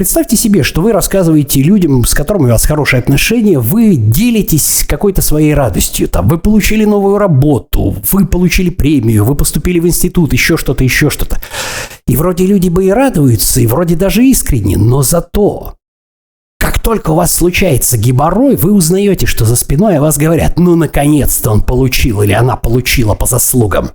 Представьте 0.00 0.34
себе, 0.34 0.62
что 0.62 0.80
вы 0.80 0.92
рассказываете 0.92 1.60
людям, 1.60 2.06
с 2.06 2.14
которыми 2.14 2.46
у 2.46 2.52
вас 2.52 2.64
хорошие 2.64 3.00
отношения, 3.00 3.58
вы 3.58 3.96
делитесь 3.96 4.86
какой-то 4.88 5.20
своей 5.20 5.52
радостью. 5.52 6.08
Там, 6.08 6.26
вы 6.26 6.38
получили 6.38 6.86
новую 6.86 7.18
работу, 7.18 7.94
вы 8.10 8.24
получили 8.24 8.70
премию, 8.70 9.26
вы 9.26 9.34
поступили 9.34 9.78
в 9.78 9.86
институт, 9.86 10.32
еще 10.32 10.56
что-то, 10.56 10.84
еще 10.84 11.10
что-то. 11.10 11.38
И 12.06 12.16
вроде 12.16 12.46
люди 12.46 12.70
бы 12.70 12.86
и 12.86 12.90
радуются, 12.90 13.60
и 13.60 13.66
вроде 13.66 13.94
даже 13.94 14.24
искренне, 14.24 14.78
но 14.78 15.02
зато 15.02 15.74
как 16.58 16.78
только 16.78 17.10
у 17.10 17.16
вас 17.16 17.34
случается 17.34 17.98
геморрой, 17.98 18.56
вы 18.56 18.72
узнаете, 18.72 19.26
что 19.26 19.44
за 19.44 19.54
спиной 19.54 19.98
о 19.98 20.00
вас 20.00 20.16
говорят, 20.16 20.58
ну, 20.58 20.76
наконец-то 20.76 21.50
он 21.50 21.60
получил 21.60 22.22
или 22.22 22.32
она 22.32 22.56
получила 22.56 23.14
по 23.14 23.26
заслугам. 23.26 23.90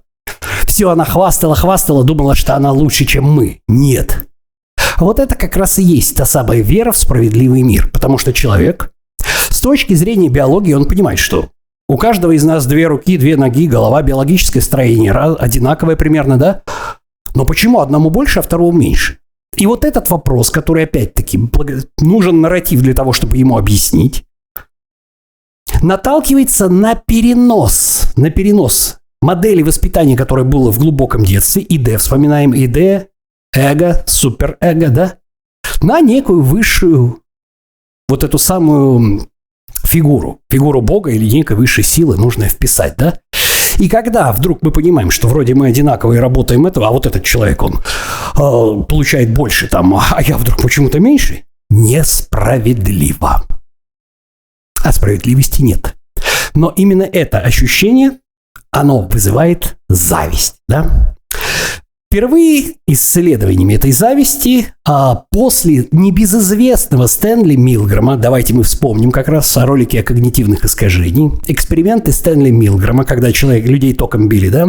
Все, 0.67 0.87
она 0.87 1.03
хвастала, 1.03 1.55
хвастала, 1.55 2.03
думала, 2.03 2.35
что 2.35 2.55
она 2.55 2.71
лучше, 2.71 3.05
чем 3.05 3.23
мы. 3.23 3.61
Нет. 3.67 4.27
Вот 4.97 5.19
это 5.19 5.35
как 5.35 5.57
раз 5.57 5.77
и 5.79 5.83
есть 5.83 6.15
та 6.15 6.25
самая 6.25 6.61
вера 6.61 6.91
в 6.91 6.97
справедливый 6.97 7.61
мир. 7.61 7.89
Потому 7.91 8.17
что 8.17 8.33
человек, 8.33 8.91
с 9.49 9.59
точки 9.59 9.93
зрения 9.93 10.29
биологии, 10.29 10.73
он 10.73 10.85
понимает, 10.85 11.19
что 11.19 11.49
у 11.87 11.97
каждого 11.97 12.31
из 12.31 12.43
нас 12.43 12.65
две 12.65 12.87
руки, 12.87 13.17
две 13.17 13.37
ноги, 13.37 13.67
голова, 13.67 14.01
биологическое 14.01 14.61
строение 14.61 15.11
одинаковое 15.11 15.95
примерно, 15.95 16.37
да? 16.37 16.63
Но 17.35 17.45
почему 17.45 17.79
одному 17.79 18.09
больше, 18.09 18.39
а 18.39 18.41
второму 18.41 18.71
меньше? 18.71 19.19
И 19.55 19.65
вот 19.67 19.85
этот 19.85 20.09
вопрос, 20.09 20.49
который 20.49 20.83
опять-таки 20.83 21.39
нужен 21.99 22.41
нарратив 22.41 22.81
для 22.81 22.93
того, 22.93 23.13
чтобы 23.13 23.37
ему 23.37 23.57
объяснить, 23.57 24.25
наталкивается 25.81 26.69
на 26.69 26.95
перенос, 26.95 28.13
на 28.15 28.29
перенос 28.31 28.97
модели 29.21 29.61
воспитания, 29.61 30.17
которое 30.17 30.43
было 30.43 30.71
в 30.71 30.79
глубоком 30.79 31.23
детстве, 31.23 31.61
ИД, 31.61 31.99
вспоминаем 31.99 32.53
ИД, 32.53 33.09
эго, 33.55 34.03
суперэго, 34.05 34.89
да, 34.89 35.17
на 35.81 36.01
некую 36.01 36.41
высшую, 36.41 37.21
вот 38.07 38.23
эту 38.23 38.37
самую 38.37 39.27
фигуру, 39.83 40.41
фигуру 40.49 40.81
Бога 40.81 41.11
или 41.11 41.29
некой 41.29 41.55
высшей 41.55 41.83
силы 41.83 42.17
нужно 42.17 42.47
вписать, 42.47 42.95
да? 42.97 43.19
И 43.77 43.89
когда 43.89 44.31
вдруг 44.31 44.61
мы 44.61 44.71
понимаем, 44.71 45.11
что 45.11 45.27
вроде 45.27 45.53
мы 45.53 45.67
одинаковые 45.67 46.21
работаем 46.21 46.65
этого, 46.65 46.87
а 46.87 46.91
вот 46.91 47.05
этот 47.05 47.23
человек, 47.23 47.61
он 47.61 47.75
э, 47.75 48.83
получает 48.87 49.33
больше 49.33 49.67
там, 49.67 49.95
а 49.95 50.21
я 50.21 50.37
вдруг 50.37 50.61
почему-то 50.61 50.99
меньше, 50.99 51.43
несправедливо. 51.69 53.45
А 54.83 54.91
справедливости 54.91 55.61
нет. 55.61 55.95
Но 56.53 56.69
именно 56.69 57.03
это 57.03 57.39
ощущение 57.39 58.19
оно 58.71 59.01
вызывает 59.01 59.77
зависть, 59.89 60.57
да? 60.67 61.14
Впервые 62.15 62.75
исследованиями 62.87 63.73
этой 63.73 63.91
зависти 63.91 64.67
а 64.87 65.25
после 65.31 65.89
небезызвестного 65.91 67.07
Стэнли 67.07 67.57
Милгрома, 67.57 68.15
давайте 68.15 68.53
мы 68.53 68.63
вспомним 68.63 69.11
как 69.11 69.27
раз 69.27 69.57
о 69.57 69.65
ролике 69.65 69.99
о 69.99 70.03
когнитивных 70.03 70.63
искажениях, 70.63 71.33
эксперименты 71.47 72.13
Стэнли 72.13 72.51
Милгрома, 72.51 73.03
когда 73.03 73.33
человек, 73.33 73.67
людей 73.67 73.93
током 73.93 74.29
били, 74.29 74.47
да, 74.47 74.65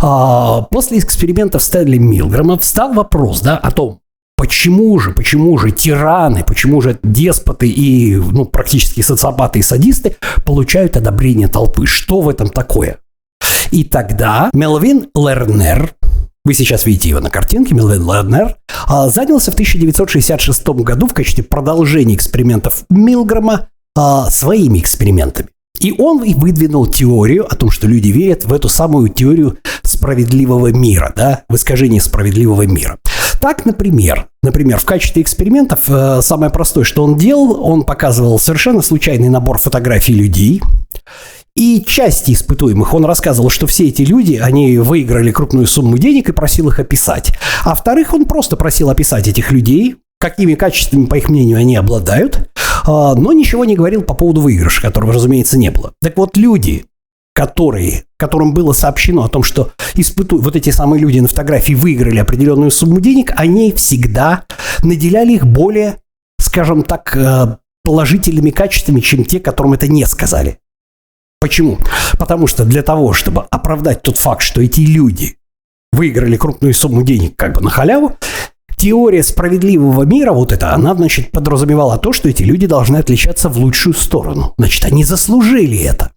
а 0.00 0.62
после 0.62 0.98
экспериментов 0.98 1.62
Стэнли 1.62 1.98
Милгрома 1.98 2.58
встал 2.58 2.92
вопрос, 2.94 3.42
да, 3.42 3.56
о 3.56 3.70
том, 3.70 4.00
Почему 4.36 4.98
же, 4.98 5.12
почему 5.12 5.56
же 5.58 5.70
тираны, 5.70 6.42
почему 6.42 6.80
же 6.80 6.98
деспоты 7.04 7.68
и 7.68 8.16
ну, 8.16 8.44
практически 8.44 9.02
социопаты 9.02 9.60
и 9.60 9.62
садисты 9.62 10.16
получают 10.44 10.96
одобрение 10.96 11.46
толпы? 11.46 11.86
Что 11.86 12.20
в 12.20 12.28
этом 12.28 12.48
такое? 12.48 12.98
И 13.70 13.84
тогда 13.84 14.50
Мелвин 14.52 15.06
Лернер, 15.14 15.94
вы 16.46 16.54
сейчас 16.54 16.86
видите 16.86 17.08
его 17.08 17.18
на 17.18 17.28
картинке, 17.28 17.74
Мелвин 17.74 18.06
Лернер, 18.06 18.56
а, 18.86 19.08
занялся 19.08 19.50
в 19.50 19.54
1966 19.54 20.68
году 20.84 21.08
в 21.08 21.12
качестве 21.12 21.42
продолжения 21.42 22.14
экспериментов 22.14 22.84
Милгрома 22.88 23.66
а, 23.96 24.30
своими 24.30 24.78
экспериментами. 24.78 25.48
И 25.80 25.92
он 25.98 26.22
и 26.22 26.34
выдвинул 26.34 26.86
теорию 26.86 27.52
о 27.52 27.56
том, 27.56 27.72
что 27.72 27.88
люди 27.88 28.08
верят 28.08 28.44
в 28.44 28.52
эту 28.52 28.68
самую 28.68 29.08
теорию 29.08 29.58
справедливого 29.82 30.68
мира, 30.68 31.12
да, 31.16 31.42
в 31.48 31.56
искажении 31.56 31.98
справедливого 31.98 32.62
мира. 32.62 32.98
Так, 33.40 33.66
например, 33.66 34.28
например, 34.42 34.78
в 34.78 34.84
качестве 34.84 35.22
экспериментов 35.22 35.80
э, 35.88 36.20
самое 36.22 36.52
простое, 36.52 36.84
что 36.84 37.02
он 37.02 37.16
делал, 37.16 37.60
он 37.60 37.82
показывал 37.82 38.38
совершенно 38.38 38.82
случайный 38.82 39.28
набор 39.28 39.58
фотографий 39.58 40.14
людей, 40.14 40.62
и 41.56 41.82
части 41.84 42.32
испытуемых 42.32 42.92
он 42.94 43.06
рассказывал, 43.06 43.50
что 43.50 43.66
все 43.66 43.88
эти 43.88 44.02
люди, 44.02 44.34
они 44.34 44.78
выиграли 44.78 45.32
крупную 45.32 45.66
сумму 45.66 45.98
денег 45.98 46.28
и 46.28 46.32
просил 46.32 46.68
их 46.68 46.78
описать. 46.78 47.32
А 47.64 47.74
вторых 47.74 48.14
он 48.14 48.26
просто 48.26 48.56
просил 48.56 48.90
описать 48.90 49.26
этих 49.26 49.50
людей, 49.50 49.96
какими 50.20 50.54
качествами, 50.54 51.06
по 51.06 51.16
их 51.16 51.28
мнению, 51.28 51.58
они 51.58 51.76
обладают, 51.76 52.50
а, 52.84 53.14
но 53.14 53.32
ничего 53.32 53.64
не 53.64 53.74
говорил 53.74 54.02
по 54.02 54.14
поводу 54.14 54.42
выигрыша, 54.42 54.82
которого, 54.82 55.14
разумеется, 55.14 55.58
не 55.58 55.70
было. 55.70 55.92
Так 56.02 56.16
вот, 56.18 56.36
люди, 56.36 56.84
которые, 57.34 58.04
которым 58.18 58.52
было 58.52 58.72
сообщено 58.72 59.24
о 59.24 59.28
том, 59.28 59.42
что 59.42 59.72
испыту... 59.94 60.38
вот 60.38 60.56
эти 60.56 60.70
самые 60.70 61.00
люди 61.00 61.20
на 61.20 61.28
фотографии 61.28 61.72
выиграли 61.72 62.18
определенную 62.18 62.70
сумму 62.70 63.00
денег, 63.00 63.32
они 63.36 63.72
всегда 63.72 64.44
наделяли 64.82 65.32
их 65.32 65.46
более, 65.46 65.96
скажем 66.38 66.82
так, 66.82 67.16
э, 67.16 67.56
положительными 67.82 68.50
качествами, 68.50 69.00
чем 69.00 69.24
те, 69.24 69.40
которым 69.40 69.72
это 69.72 69.88
не 69.88 70.04
сказали. 70.06 70.58
Почему? 71.40 71.78
Потому 72.18 72.46
что 72.46 72.64
для 72.64 72.82
того, 72.82 73.12
чтобы 73.12 73.46
оправдать 73.50 74.02
тот 74.02 74.16
факт, 74.16 74.42
что 74.42 74.60
эти 74.60 74.80
люди 74.80 75.36
выиграли 75.92 76.36
крупную 76.36 76.74
сумму 76.74 77.02
денег 77.02 77.36
как 77.36 77.54
бы 77.54 77.60
на 77.62 77.70
халяву, 77.70 78.16
теория 78.76 79.22
справедливого 79.22 80.02
мира, 80.04 80.32
вот 80.32 80.52
это, 80.52 80.72
она, 80.74 80.94
значит, 80.94 81.30
подразумевала 81.30 81.98
то, 81.98 82.12
что 82.12 82.28
эти 82.28 82.42
люди 82.42 82.66
должны 82.66 82.96
отличаться 82.98 83.48
в 83.48 83.58
лучшую 83.58 83.94
сторону. 83.94 84.54
Значит, 84.58 84.84
они 84.84 85.04
заслужили 85.04 85.78
это. 85.78 86.10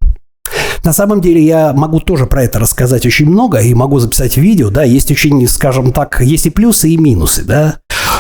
На 0.84 0.94
самом 0.94 1.22
деле 1.22 1.44
я 1.44 1.74
могу 1.74 2.00
тоже 2.00 2.26
про 2.26 2.44
это 2.44 2.60
рассказать 2.60 3.06
очень 3.06 3.30
много 3.30 3.60
и 3.60 3.74
могу 3.74 4.00
записать 4.00 4.38
видео, 4.38 4.70
да, 4.70 4.84
есть 4.84 5.12
очень, 5.12 5.46
скажем 5.48 5.92
так, 5.92 6.22
есть 6.22 6.46
и 6.46 6.50
плюсы, 6.50 6.90
и 6.90 6.98
минусы, 6.98 7.44
да. 7.44 7.80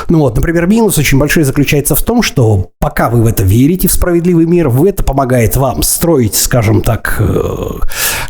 Ну 0.09 0.19
вот, 0.19 0.35
например, 0.35 0.65
минус 0.65 0.97
очень 0.97 1.19
большой 1.19 1.43
заключается 1.43 1.95
в 1.95 2.01
том, 2.01 2.23
что 2.23 2.71
пока 2.79 3.09
вы 3.09 3.21
в 3.21 3.27
это 3.27 3.43
верите, 3.43 3.87
в 3.87 3.93
справедливый 3.93 4.47
мир, 4.47 4.67
в 4.67 4.83
это 4.83 5.03
помогает 5.03 5.55
вам 5.55 5.83
строить, 5.83 6.33
скажем 6.33 6.81
так, 6.81 7.17
э, 7.19 7.69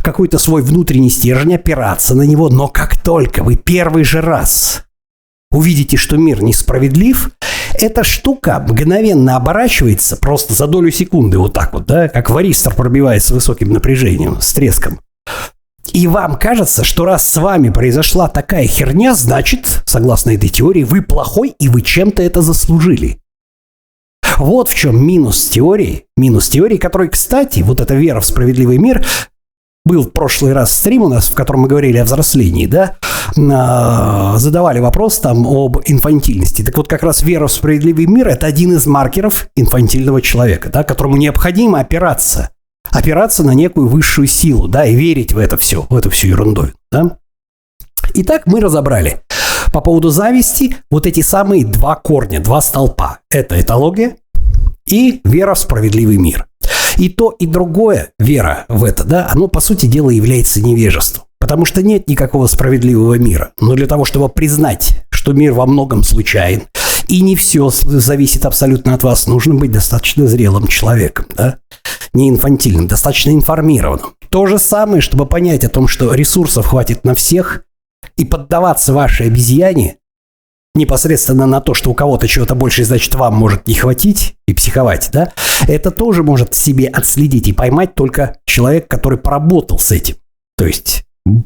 какой-то 0.01 0.37
свой 0.39 0.61
внутренний 0.61 1.09
стержень, 1.09 1.55
опираться 1.55 2.15
на 2.15 2.23
него, 2.23 2.49
но 2.49 2.67
как 2.67 2.97
только 3.01 3.43
вы 3.43 3.55
первый 3.55 4.03
же 4.03 4.19
раз 4.19 4.83
увидите, 5.51 5.95
что 5.95 6.17
мир 6.17 6.43
несправедлив, 6.43 7.31
эта 7.73 8.03
штука 8.03 8.59
мгновенно 8.67 9.37
оборачивается 9.37 10.17
просто 10.17 10.53
за 10.53 10.67
долю 10.67 10.91
секунды 10.91 11.37
вот 11.37 11.53
так 11.53 11.73
вот, 11.73 11.85
да, 11.85 12.09
как 12.09 12.29
варистор 12.29 12.75
пробивает 12.75 13.23
с 13.23 13.31
высоким 13.31 13.71
напряжением, 13.71 14.41
с 14.41 14.53
треском. 14.53 14.99
И 15.93 16.07
вам 16.07 16.37
кажется, 16.37 16.83
что 16.83 17.05
раз 17.05 17.25
с 17.25 17.37
вами 17.37 17.69
произошла 17.69 18.27
такая 18.27 18.67
херня, 18.67 19.15
значит, 19.15 19.81
согласно 19.85 20.31
этой 20.31 20.49
теории, 20.49 20.83
вы 20.83 21.01
плохой 21.01 21.55
и 21.59 21.67
вы 21.67 21.81
чем-то 21.81 22.21
это 22.21 22.41
заслужили. 22.41 23.19
Вот 24.37 24.69
в 24.69 24.75
чем 24.75 25.05
минус 25.05 25.47
теории. 25.47 26.05
Минус 26.15 26.49
теории, 26.49 26.77
которой, 26.77 27.09
кстати, 27.09 27.61
вот 27.61 27.81
эта 27.81 27.95
вера 27.95 28.19
в 28.21 28.25
справедливый 28.25 28.77
мир 28.77 29.05
был 29.85 30.03
в 30.03 30.11
прошлый 30.11 30.53
раз 30.53 30.71
стрим 30.71 31.03
у 31.03 31.09
нас, 31.09 31.29
в 31.29 31.33
котором 31.33 31.61
мы 31.61 31.67
говорили 31.67 31.97
о 31.97 32.05
взрослении, 32.05 32.67
да, 32.67 32.95
задавали 34.37 34.79
вопрос 34.79 35.17
там 35.19 35.47
об 35.47 35.79
инфантильности. 35.85 36.63
Так 36.63 36.77
вот, 36.77 36.87
как 36.87 37.01
раз 37.01 37.23
вера 37.23 37.47
в 37.47 37.51
справедливый 37.51 38.05
мир– 38.05 38.27
это 38.29 38.45
один 38.45 38.73
из 38.73 38.85
маркеров 38.85 39.47
инфантильного 39.55 40.21
человека, 40.21 40.69
да, 40.69 40.83
которому 40.83 41.17
необходимо 41.17 41.79
опираться. 41.79 42.51
Опираться 42.91 43.43
на 43.43 43.51
некую 43.51 43.87
высшую 43.87 44.27
силу, 44.27 44.67
да, 44.67 44.85
и 44.85 44.95
верить 44.95 45.33
в 45.33 45.37
это 45.37 45.57
все, 45.57 45.85
в 45.89 45.95
эту 45.95 46.09
всю 46.09 46.27
ерунду, 46.27 46.69
да. 46.91 47.17
Итак, 48.13 48.43
мы 48.45 48.59
разобрали 48.59 49.21
по 49.71 49.81
поводу 49.81 50.09
зависти 50.09 50.75
вот 50.89 51.05
эти 51.05 51.21
самые 51.21 51.65
два 51.65 51.95
корня, 51.95 52.39
два 52.39 52.61
столпа. 52.61 53.19
Это 53.29 53.59
этология 53.61 54.17
и 54.87 55.21
вера 55.23 55.53
в 55.53 55.59
справедливый 55.59 56.17
мир. 56.17 56.47
И 56.97 57.09
то, 57.09 57.29
и 57.29 57.45
другое, 57.45 58.11
вера 58.19 58.65
в 58.67 58.83
это, 58.83 59.03
да, 59.03 59.29
оно, 59.31 59.47
по 59.47 59.61
сути 59.61 59.85
дела, 59.85 60.09
является 60.09 60.61
невежеством. 60.61 61.25
Потому 61.39 61.63
что 61.63 61.81
нет 61.81 62.09
никакого 62.09 62.47
справедливого 62.47 63.13
мира. 63.13 63.51
Но 63.61 63.75
для 63.75 63.87
того, 63.87 64.03
чтобы 64.03 64.27
признать, 64.27 65.05
что 65.09 65.31
мир 65.31 65.53
во 65.53 65.65
многом 65.65 66.03
случайен, 66.03 66.63
и 67.09 67.21
не 67.21 67.35
все 67.35 67.69
зависит 67.69 68.45
абсолютно 68.45 68.93
от 68.93 69.03
вас, 69.03 69.27
нужно 69.27 69.55
быть 69.55 69.71
достаточно 69.71 70.27
зрелым 70.27 70.67
человеком, 70.67 71.25
да? 71.35 71.57
Не 72.13 72.29
инфантильным, 72.29 72.87
достаточно 72.87 73.31
информированным. 73.31 74.13
То 74.29 74.45
же 74.45 74.59
самое, 74.59 75.01
чтобы 75.01 75.25
понять 75.25 75.63
о 75.63 75.69
том, 75.69 75.87
что 75.87 76.13
ресурсов 76.13 76.67
хватит 76.67 77.03
на 77.03 77.15
всех, 77.15 77.63
и 78.15 78.25
поддаваться 78.25 78.93
вашей 78.93 79.27
обезьяне, 79.27 79.97
непосредственно 80.75 81.45
на 81.45 81.61
то, 81.61 81.73
что 81.73 81.89
у 81.89 81.93
кого-то 81.93 82.27
чего-то 82.27 82.53
больше, 82.53 82.83
значит, 82.83 83.15
вам 83.15 83.35
может 83.35 83.67
не 83.67 83.73
хватить 83.73 84.35
и 84.47 84.53
психовать, 84.53 85.09
да, 85.11 85.33
это 85.67 85.89
тоже 85.89 86.23
может 86.23 86.53
себе 86.53 86.87
отследить 86.87 87.47
и 87.47 87.53
поймать 87.53 87.95
только 87.95 88.37
человек, 88.45 88.87
который 88.87 89.17
поработал 89.17 89.79
с 89.79 89.91
этим. 89.91 90.15
То 90.57 90.65
есть 90.65 91.03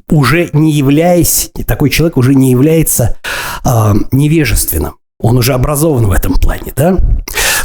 уже 0.09 0.49
не 0.53 0.71
являясь, 0.71 1.51
такой 1.65 1.89
человек 1.89 2.17
уже 2.17 2.35
не 2.35 2.51
является 2.51 3.17
э, 3.65 3.93
невежественным. 4.11 4.97
Он 5.23 5.37
уже 5.37 5.53
образован 5.53 6.05
в 6.07 6.11
этом 6.11 6.33
плане, 6.33 6.73
да? 6.75 6.97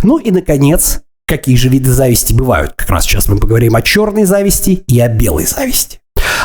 Ну 0.04 0.18
и, 0.18 0.30
наконец, 0.30 1.02
какие 1.26 1.56
же 1.56 1.68
виды 1.68 1.92
зависти 1.92 2.32
бывают? 2.32 2.72
Как 2.74 2.88
раз 2.88 3.04
сейчас 3.04 3.28
мы 3.28 3.36
поговорим 3.36 3.74
о 3.74 3.82
черной 3.82 4.24
зависти 4.24 4.84
и 4.86 5.00
о 5.00 5.08
белой 5.08 5.44
зависти. 5.44 5.98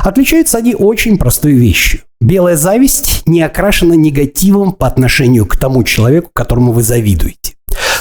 Отличаются 0.04 0.58
они 0.58 0.74
очень 0.74 1.20
простой 1.20 1.54
вещью. 1.54 2.02
Белая 2.20 2.58
зависть 2.58 3.22
не 3.28 3.44
окрашена 3.44 3.96
негативом 3.96 4.72
по 4.72 4.88
отношению 4.88 5.46
к 5.46 5.56
тому 5.56 5.84
человеку, 5.84 6.32
которому 6.34 6.72
вы 6.72 6.82
завидуете. 6.82 7.54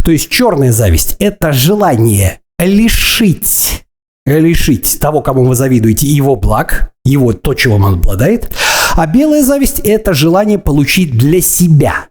То 0.05 0.11
есть 0.11 0.31
черная 0.31 0.73
зависть– 0.73 1.17
это 1.19 1.53
желание 1.53 2.41
лишить, 2.59 3.85
лишить 4.25 4.99
того, 5.01 5.21
кому 5.21 5.45
вы 5.45 5.55
завидуете, 5.55 6.07
его 6.07 6.35
благ, 6.35 6.93
его 7.05 7.35
то, 7.35 7.53
чего 7.53 7.75
он 7.75 7.85
обладает. 7.95 8.51
А 8.95 9.07
белая 9.07 9.43
зависть– 9.43 9.81
это 9.85 10.15
желание 10.15 10.59
получить 10.59 11.17
для 11.17 11.43
себя 11.43 12.07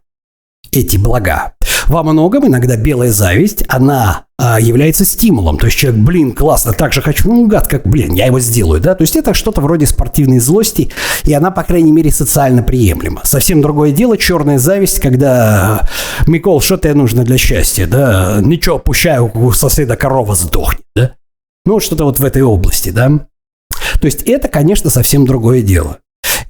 эти 0.71 0.97
блага. 0.97 1.53
Во 1.87 2.03
многом 2.03 2.47
иногда 2.47 2.77
белая 2.77 3.11
зависть, 3.11 3.63
она 3.67 4.25
а, 4.37 4.59
является 4.59 5.03
стимулом. 5.03 5.57
То 5.57 5.65
есть 5.65 5.77
человек, 5.77 6.01
блин, 6.01 6.31
классно, 6.33 6.73
так 6.73 6.93
же 6.93 7.01
хочу, 7.01 7.27
ну, 7.27 7.47
гад, 7.47 7.67
как, 7.67 7.85
блин, 7.85 8.13
я 8.13 8.27
его 8.27 8.39
сделаю, 8.39 8.79
да. 8.79 8.95
То 8.95 9.01
есть 9.01 9.15
это 9.15 9.33
что-то 9.33 9.61
вроде 9.61 9.85
спортивной 9.85 10.39
злости, 10.39 10.89
и 11.25 11.33
она, 11.33 11.51
по 11.51 11.63
крайней 11.63 11.91
мере, 11.91 12.11
социально 12.11 12.63
приемлема. 12.63 13.21
Совсем 13.25 13.61
другое 13.61 13.91
дело 13.91 14.17
черная 14.17 14.57
зависть, 14.57 15.01
когда, 15.01 15.87
Микол, 16.27 16.61
что 16.61 16.77
тебе 16.77 16.93
нужно 16.93 17.23
для 17.23 17.37
счастья, 17.37 17.85
да? 17.85 18.37
Ничего, 18.41 18.79
пущай 18.79 19.19
у 19.19 19.51
соседа 19.51 19.97
корова 19.97 20.35
сдохнет, 20.35 20.85
да? 20.95 21.11
Ну, 21.65 21.79
что-то 21.79 22.05
вот 22.05 22.19
в 22.19 22.23
этой 22.23 22.41
области, 22.41 22.89
да. 22.89 23.09
То 23.99 24.05
есть 24.05 24.23
это, 24.23 24.47
конечно, 24.47 24.89
совсем 24.89 25.25
другое 25.25 25.61
дело. 25.61 25.99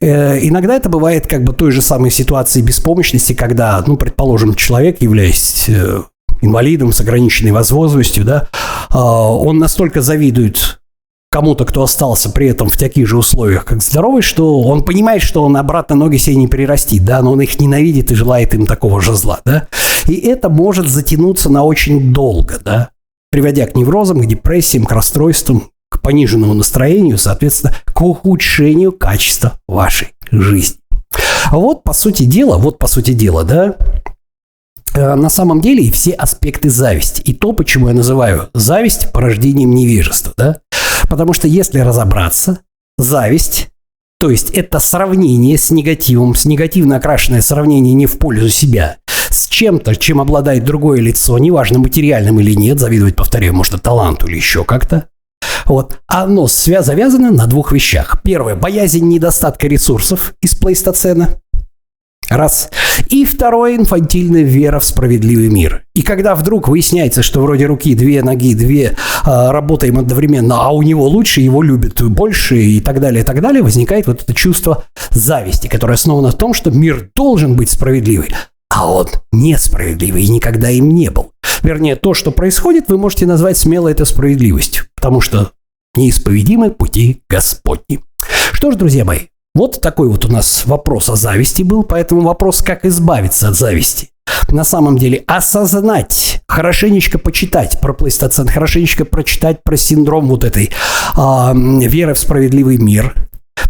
Э, 0.02 0.40
иногда 0.42 0.76
это 0.76 0.90
бывает 0.90 1.28
как 1.28 1.44
бы 1.44 1.54
той 1.54 1.72
же 1.72 1.82
самой 1.82 2.10
ситуации 2.10 2.62
беспомощности, 2.62 3.34
когда, 3.34 3.84
ну, 3.86 3.98
предположим, 3.98 4.56
человек, 4.56 5.02
являясь 5.02 5.66
э, 5.70 6.02
инвалидом 6.42 6.92
с 6.92 7.00
ограниченной 7.00 7.52
возможностью, 7.52 8.26
да, 8.26 8.48
а, 8.90 9.32
он 9.32 9.60
настолько 9.60 10.02
завидует 10.02 10.80
кому-то, 11.30 11.66
кто 11.66 11.84
остался 11.84 12.30
при 12.30 12.48
этом 12.48 12.70
в 12.70 12.78
таких 12.78 13.08
же 13.08 13.18
условиях, 13.18 13.64
как 13.64 13.82
здоровый, 13.82 14.22
что 14.22 14.62
он 14.62 14.84
понимает, 14.84 15.22
что 15.22 15.44
он 15.44 15.56
обратно 15.56 15.96
ноги 15.96 16.18
себе 16.18 16.36
не 16.36 16.48
прирастит, 16.48 17.06
да, 17.06 17.22
но 17.22 17.32
он 17.32 17.42
их 17.42 17.60
ненавидит 17.60 18.12
и 18.12 18.16
желает 18.16 18.54
им 18.54 18.66
такого 18.66 19.02
же 19.02 19.14
зла, 19.14 19.40
да. 19.46 19.68
И 20.08 20.16
это 20.16 20.50
может 20.50 20.88
затянуться 20.88 21.50
на 21.50 21.64
очень 21.64 22.12
долго, 22.12 22.60
да, 22.64 22.90
приводя 23.30 23.68
к 23.68 23.76
неврозам, 23.76 24.20
к 24.20 24.26
депрессиям, 24.26 24.86
к 24.86 24.92
расстройствам, 24.92 25.71
к 25.92 26.02
пониженному 26.02 26.56
настроению, 26.56 27.20
соответственно, 27.20 27.76
к 27.86 28.02
ухудшению 28.02 28.94
качества 28.94 29.60
вашей 29.68 30.14
жизни. 30.32 30.80
Вот, 31.52 31.84
по 31.84 31.94
сути 31.94 32.24
дела, 32.24 32.58
вот, 32.58 32.80
по 32.80 32.88
сути 32.88 33.12
дела, 33.12 33.44
да, 33.44 33.76
Э, 34.94 35.16
на 35.16 35.30
самом 35.30 35.62
деле 35.62 35.92
все 35.92 36.12
аспекты 36.12 36.70
зависти. 36.70 37.22
И 37.22 37.34
то, 37.34 37.54
почему 37.54 37.88
я 37.88 37.94
называю 37.94 38.50
зависть 38.54 39.12
порождением 39.12 39.72
невежества. 39.72 40.34
Да? 40.38 40.60
Потому 41.10 41.34
что 41.34 41.48
если 41.48 41.80
разобраться, 41.80 42.60
зависть, 42.98 43.70
то 44.20 44.30
есть 44.30 44.52
это 44.52 44.80
сравнение 44.80 45.58
с 45.58 45.72
негативом, 45.72 46.36
с 46.36 46.46
негативно 46.46 46.98
окрашенное 46.98 47.42
сравнение 47.42 47.94
не 47.94 48.06
в 48.06 48.18
пользу 48.20 48.50
себя, 48.50 48.98
с 49.08 49.48
чем-то, 49.48 49.96
чем 49.96 50.22
обладает 50.22 50.64
другое 50.64 51.00
лицо, 51.00 51.38
неважно 51.40 51.80
материальным 51.80 52.40
или 52.40 52.54
нет, 52.54 52.80
завидовать, 52.80 53.16
повторяю, 53.16 53.54
может, 53.54 53.82
таланту 53.82 54.28
или 54.28 54.36
еще 54.36 54.64
как-то, 54.64 55.08
вот. 55.65 56.00
Оно 56.08 56.47
завязано 56.47 57.32
на 57.32 57.47
двух 57.47 57.71
вещах. 57.71 58.21
Первое– 58.24 58.56
боязнь 58.58 59.08
недостатка 59.08 59.67
ресурсов 59.67 60.34
из 60.41 60.56
плейстоцена. 60.56 61.39
Раз. 62.30 62.69
И 63.10 63.26
второе– 63.26 63.76
инфантильная 63.78 64.43
вера 64.43 64.80
в 64.80 64.86
справедливый 64.86 65.50
мир. 65.50 65.84
И 65.93 66.02
когда 66.02 66.34
вдруг 66.34 66.69
выясняется, 66.69 67.24
что 67.24 67.41
вроде 67.41 67.65
руки 67.65 67.93
две 67.93 68.24
ноги, 68.24 68.56
две 68.56 68.95
а, 69.26 69.52
работаем 69.52 70.00
одновременно, 70.00 70.62
а 70.62 70.69
у 70.69 70.82
него 70.82 71.06
лучше, 71.08 71.41
его 71.41 71.62
любят 71.62 72.02
больше 72.02 72.58
и 72.58 72.80
так 72.80 73.02
далее, 73.02 73.24
и 73.24 73.26
так 73.26 73.41
далее, 73.41 73.62
возникает 73.62 74.08
вот 74.08 74.24
это 74.24 74.34
чувство 74.34 74.86
зависти, 75.10 75.67
которое 75.67 75.95
основано 75.95 76.32
в 76.32 76.38
том, 76.38 76.54
что 76.54 76.71
мир 76.71 77.10
должен 77.15 77.58
быть 77.58 77.69
справедливый, 77.69 78.30
а 78.69 78.89
он 78.89 79.08
несправедливый 79.34 80.24
и 80.24 80.30
никогда 80.30 80.69
им 80.69 80.89
не 80.89 81.10
был. 81.10 81.34
Вернее, 81.63 81.95
то, 81.95 82.13
что 82.13 82.32
происходит, 82.32 82.89
вы 82.89 82.97
можете 82.97 83.26
назвать 83.26 83.58
смело 83.58 83.88
это 83.88 84.06
справедливостью, 84.06 84.86
потому 84.95 85.21
что 85.21 85.52
неисповедимы 85.95 86.71
пути 86.71 87.21
Господни. 87.30 88.00
Что 88.52 88.71
ж, 88.71 88.76
друзья 88.76 89.06
мои, 89.06 89.28
вот 89.54 89.82
такой 89.82 90.08
вот 90.08 90.26
у 90.26 90.30
нас 90.30 90.65
вопрос 90.65 91.10
о 91.10 91.15
зависти 91.15 91.63
был, 91.63 91.84
поэтому 91.84 92.21
вопрос, 92.21 92.62
как 92.62 92.86
избавиться 92.86 93.50
от 93.50 93.56
зависти. 93.56 94.10
На 94.50 94.63
самом 94.63 94.97
деле 94.97 95.24
осознать, 95.28 96.41
хорошенечко 96.47 97.19
почитать 97.19 97.80
про 97.82 97.93
плейстоцен, 97.93 98.47
хорошенечко 98.47 99.04
прочитать 99.04 99.62
про 99.63 99.76
синдром 99.76 100.28
вот 100.28 100.43
этой 100.43 100.71
э, 101.17 101.52
веры 101.54 102.13
в 102.13 102.19
справедливый 102.19 102.78
мир, 102.78 103.13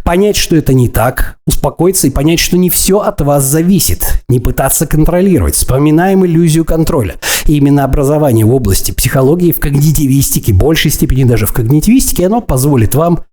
понять, 0.03 0.35
что 0.35 0.55
это 0.55 0.73
не 0.73 0.87
так, 0.87 1.37
успокоиться 1.47 2.07
и 2.07 2.11
понять, 2.11 2.39
что 2.39 2.57
не 2.57 2.69
все 2.69 2.99
от 2.99 3.21
вас 3.21 3.43
зависит, 3.43 4.20
не 4.31 4.39
пытаться 4.39 4.87
контролировать. 4.87 5.55
Вспоминаем 5.55 6.25
иллюзию 6.25 6.65
контроля. 6.65 7.15
И 7.45 7.57
именно 7.57 7.83
образование 7.83 8.45
в 8.45 8.53
области 8.53 8.91
психологии, 8.91 9.51
в 9.51 9.59
когнитивистике, 9.59 10.53
в 10.53 10.57
большей 10.57 10.89
степени 10.89 11.25
даже 11.25 11.45
в 11.45 11.53
когнитивистике, 11.53 12.25
оно 12.25 12.41
позволит 12.41 12.95
вам 12.95 13.25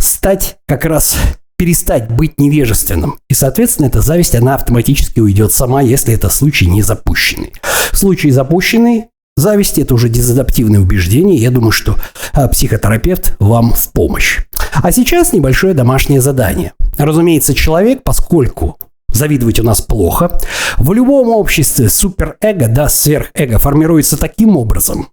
стать 0.00 0.56
как 0.66 0.84
раз 0.84 1.18
перестать 1.58 2.10
быть 2.10 2.38
невежественным. 2.38 3.18
И, 3.28 3.34
соответственно, 3.34 3.86
эта 3.86 4.00
зависть, 4.00 4.34
она 4.34 4.54
автоматически 4.54 5.20
уйдет 5.20 5.52
сама, 5.52 5.82
если 5.82 6.14
это 6.14 6.28
случай 6.28 6.66
не 6.66 6.82
запущенный. 6.82 7.52
В 7.92 7.98
случае 7.98 8.32
запущенный 8.32 9.06
зависти 9.36 9.80
это 9.80 9.94
уже 9.94 10.08
дезадаптивное 10.08 10.80
убеждение. 10.80 11.36
Я 11.36 11.50
думаю, 11.50 11.72
что 11.72 11.96
а, 12.32 12.48
психотерапевт 12.48 13.36
вам 13.38 13.72
в 13.72 13.92
помощь. 13.92 14.40
А 14.74 14.92
сейчас 14.92 15.32
небольшое 15.32 15.74
домашнее 15.74 16.20
задание. 16.20 16.72
Разумеется, 16.98 17.54
человек, 17.54 18.02
поскольку 18.04 18.78
завидовать 19.16 19.58
у 19.58 19.64
нас 19.64 19.80
плохо, 19.80 20.38
в 20.76 20.92
любом 20.92 21.30
обществе 21.30 21.88
суперэго, 21.88 22.68
да, 22.68 22.88
сверхэго 22.88 23.58
формируется 23.58 24.16
таким 24.16 24.56
образом, 24.56 25.08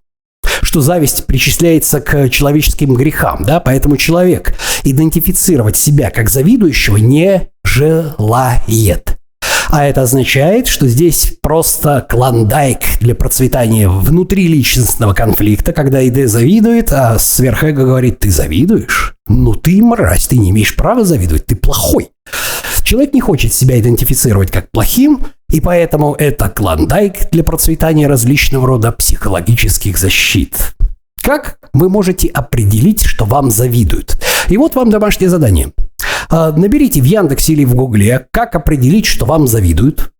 что 0.61 0.81
зависть 0.81 1.25
причисляется 1.25 2.01
к 2.01 2.29
человеческим 2.29 2.93
грехам, 2.95 3.43
да, 3.43 3.59
поэтому 3.59 3.97
человек 3.97 4.55
идентифицировать 4.83 5.77
себя 5.77 6.11
как 6.11 6.29
завидующего 6.29 6.97
не 6.97 7.49
желает. 7.63 9.17
А 9.69 9.85
это 9.85 10.03
означает, 10.03 10.67
что 10.67 10.87
здесь 10.87 11.33
просто 11.41 12.05
клондайк 12.07 12.99
для 12.99 13.15
процветания 13.15 13.89
внутриличностного 13.89 15.13
конфликта, 15.13 15.73
когда 15.73 15.99
ИД 15.99 16.29
завидует, 16.29 16.91
а 16.91 17.17
сверхэго 17.17 17.83
говорит, 17.83 18.19
ты 18.19 18.29
завидуешь? 18.29 19.15
Ну 19.27 19.55
ты 19.55 19.81
мразь, 19.81 20.27
ты 20.27 20.37
не 20.37 20.51
имеешь 20.51 20.75
права 20.75 21.03
завидовать, 21.03 21.47
ты 21.47 21.55
плохой. 21.55 22.09
Человек 22.93 23.15
не 23.15 23.21
хочет 23.21 23.51
себя 23.51 23.79
идентифицировать 23.79 24.51
как 24.51 24.69
плохим, 24.69 25.25
и 25.51 25.59
поэтому 25.59 26.13
это 26.13 26.47
клондайк 26.47 27.31
для 27.31 27.43
процветания 27.43 28.05
различного 28.05 28.67
рода 28.67 28.91
психологических 28.91 29.97
защит. 29.97 30.75
Как 31.23 31.57
вы 31.73 31.89
можете 31.89 32.27
определить, 32.27 33.03
что 33.03 33.25
вам 33.25 33.49
завидуют? 33.49 34.21
И 34.47 34.57
вот 34.57 34.75
вам 34.75 34.91
домашнее 34.91 35.31
задание. 35.31 35.71
А, 36.29 36.51
наберите 36.51 37.01
в 37.01 37.05
Яндексе 37.05 37.53
или 37.53 37.65
в 37.65 37.73
Гугле, 37.73 38.27
как 38.29 38.53
определить, 38.53 39.07
что 39.07 39.25
вам 39.25 39.47
завидуют. 39.47 40.11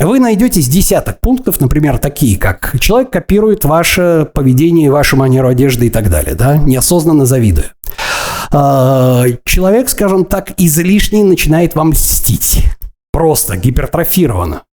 Вы 0.00 0.18
найдете 0.18 0.62
с 0.62 0.68
десяток 0.68 1.20
пунктов, 1.20 1.60
например, 1.60 1.98
такие, 1.98 2.38
как 2.38 2.80
человек 2.80 3.10
копирует 3.10 3.66
ваше 3.66 4.26
поведение, 4.32 4.90
вашу 4.90 5.18
манеру 5.18 5.48
одежды 5.48 5.88
и 5.88 5.90
так 5.90 6.08
далее, 6.08 6.34
да, 6.34 6.56
неосознанно 6.56 7.26
завидуя. 7.26 7.72
А, 8.52 9.24
человек, 9.44 9.88
скажем 9.88 10.26
так, 10.26 10.52
излишне 10.58 11.24
начинает 11.24 11.74
вам 11.74 11.92
льстить. 11.92 12.64
Просто 13.12 13.56
гипертрофированно. 13.56 14.64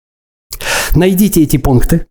Найдите 0.96 1.44
эти 1.44 1.58
пункты. 1.58 2.08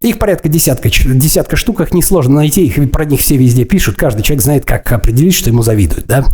Их 0.00 0.18
порядка 0.18 0.48
десятка, 0.48 0.88
десятка 0.88 1.56
штук, 1.56 1.82
их 1.82 1.92
несложно 1.92 2.36
найти, 2.36 2.64
их, 2.64 2.90
про 2.90 3.04
них 3.04 3.20
все 3.20 3.36
везде 3.36 3.66
пишут, 3.66 3.96
каждый 3.96 4.22
человек 4.22 4.42
знает, 4.42 4.64
как 4.64 4.90
определить, 4.92 5.34
что 5.34 5.50
ему 5.50 5.62
завидуют, 5.62 6.06
да? 6.06 6.24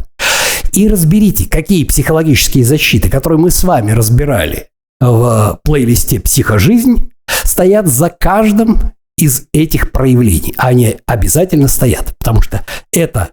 И 0.72 0.86
разберите, 0.86 1.48
какие 1.48 1.84
психологические 1.84 2.64
защиты, 2.64 3.10
которые 3.10 3.40
мы 3.40 3.50
с 3.50 3.64
вами 3.64 3.90
разбирали 3.90 4.68
в 5.00 5.58
плейлисте 5.64 6.20
«Психожизнь», 6.20 7.10
стоят 7.26 7.88
за 7.88 8.08
каждым 8.08 8.92
из 9.18 9.48
этих 9.52 9.90
проявлений. 9.90 10.54
Они 10.58 10.98
обязательно 11.06 11.66
стоят, 11.66 12.14
потому 12.18 12.42
что 12.42 12.64
это 12.92 13.30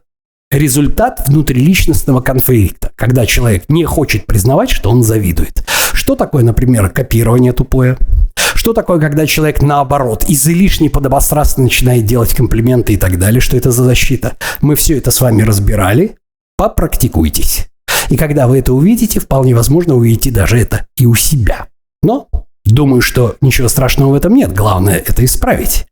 результат 0.54 1.28
внутриличностного 1.28 2.22
конфликта, 2.22 2.92
когда 2.96 3.26
человек 3.26 3.66
не 3.70 3.86
хочет 3.86 4.26
признавать, 4.26 4.70
что 4.70 4.90
он 4.90 5.04
завидует. 5.04 5.64
Что 5.94 6.16
такое, 6.16 6.44
например, 6.44 6.90
копирование 6.90 7.54
тупое? 7.54 7.98
Что 8.36 8.74
такое, 8.74 9.00
когда 9.00 9.26
человек 9.26 9.62
наоборот 9.62 10.26
излишне 10.28 10.90
подобострастно 10.90 11.64
начинает 11.64 12.06
делать 12.06 12.34
комплименты 12.34 12.94
и 12.94 12.98
так 12.98 13.20
далее? 13.20 13.42
Что 13.42 13.58
это 13.58 13.72
за 13.72 13.84
защита? 13.84 14.38
Мы 14.62 14.76
все 14.76 14.98
это 14.98 15.12
с 15.12 15.22
вами 15.22 15.42
разбирали. 15.42 16.18
Попрактикуйтесь. 16.58 17.68
И 18.10 18.16
когда 18.16 18.48
вы 18.48 18.60
это 18.60 18.74
увидите, 18.74 19.20
вполне 19.20 19.56
возможно 19.56 19.96
увидите 19.96 20.32
даже 20.32 20.60
это 20.60 20.86
и 20.96 21.06
у 21.06 21.16
себя. 21.16 21.68
Но 22.02 22.28
думаю, 22.74 23.02
что 23.02 23.36
ничего 23.42 23.68
страшного 23.68 24.12
в 24.12 24.16
этом 24.16 24.34
нет. 24.34 24.54
Главное 24.54 24.98
это 24.98 25.24
исправить. 25.24 25.86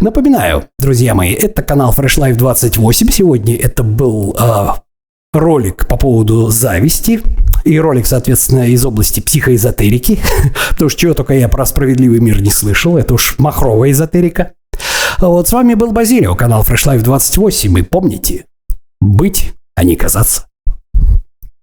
Напоминаю, 0.00 0.64
друзья 0.78 1.14
мои, 1.14 1.32
это 1.32 1.62
канал 1.62 1.94
Fresh 1.96 2.18
Life 2.18 2.36
28. 2.36 3.10
Сегодня 3.10 3.56
это 3.56 3.82
был 3.82 4.34
э, 4.38 4.68
ролик 5.32 5.86
по 5.86 5.96
поводу 5.96 6.48
зависти. 6.50 7.20
И 7.64 7.78
ролик, 7.78 8.06
соответственно, 8.06 8.68
из 8.68 8.84
области 8.86 9.20
психоэзотерики. 9.20 10.18
Потому 10.70 10.88
что 10.88 11.00
чего 11.00 11.14
только 11.14 11.34
я 11.34 11.48
про 11.48 11.66
справедливый 11.66 12.20
мир 12.20 12.40
не 12.40 12.50
слышал. 12.50 12.96
Это 12.96 13.14
уж 13.14 13.38
махровая 13.38 13.90
эзотерика. 13.90 14.52
Вот 15.18 15.48
с 15.48 15.52
вами 15.52 15.74
был 15.74 15.92
Базилио, 15.92 16.34
канал 16.34 16.62
Fresh 16.62 16.86
Life 16.86 17.02
28. 17.02 17.78
И 17.78 17.82
помните, 17.82 18.46
быть, 19.00 19.52
а 19.74 19.84
не 19.84 19.96
казаться. 19.96 20.46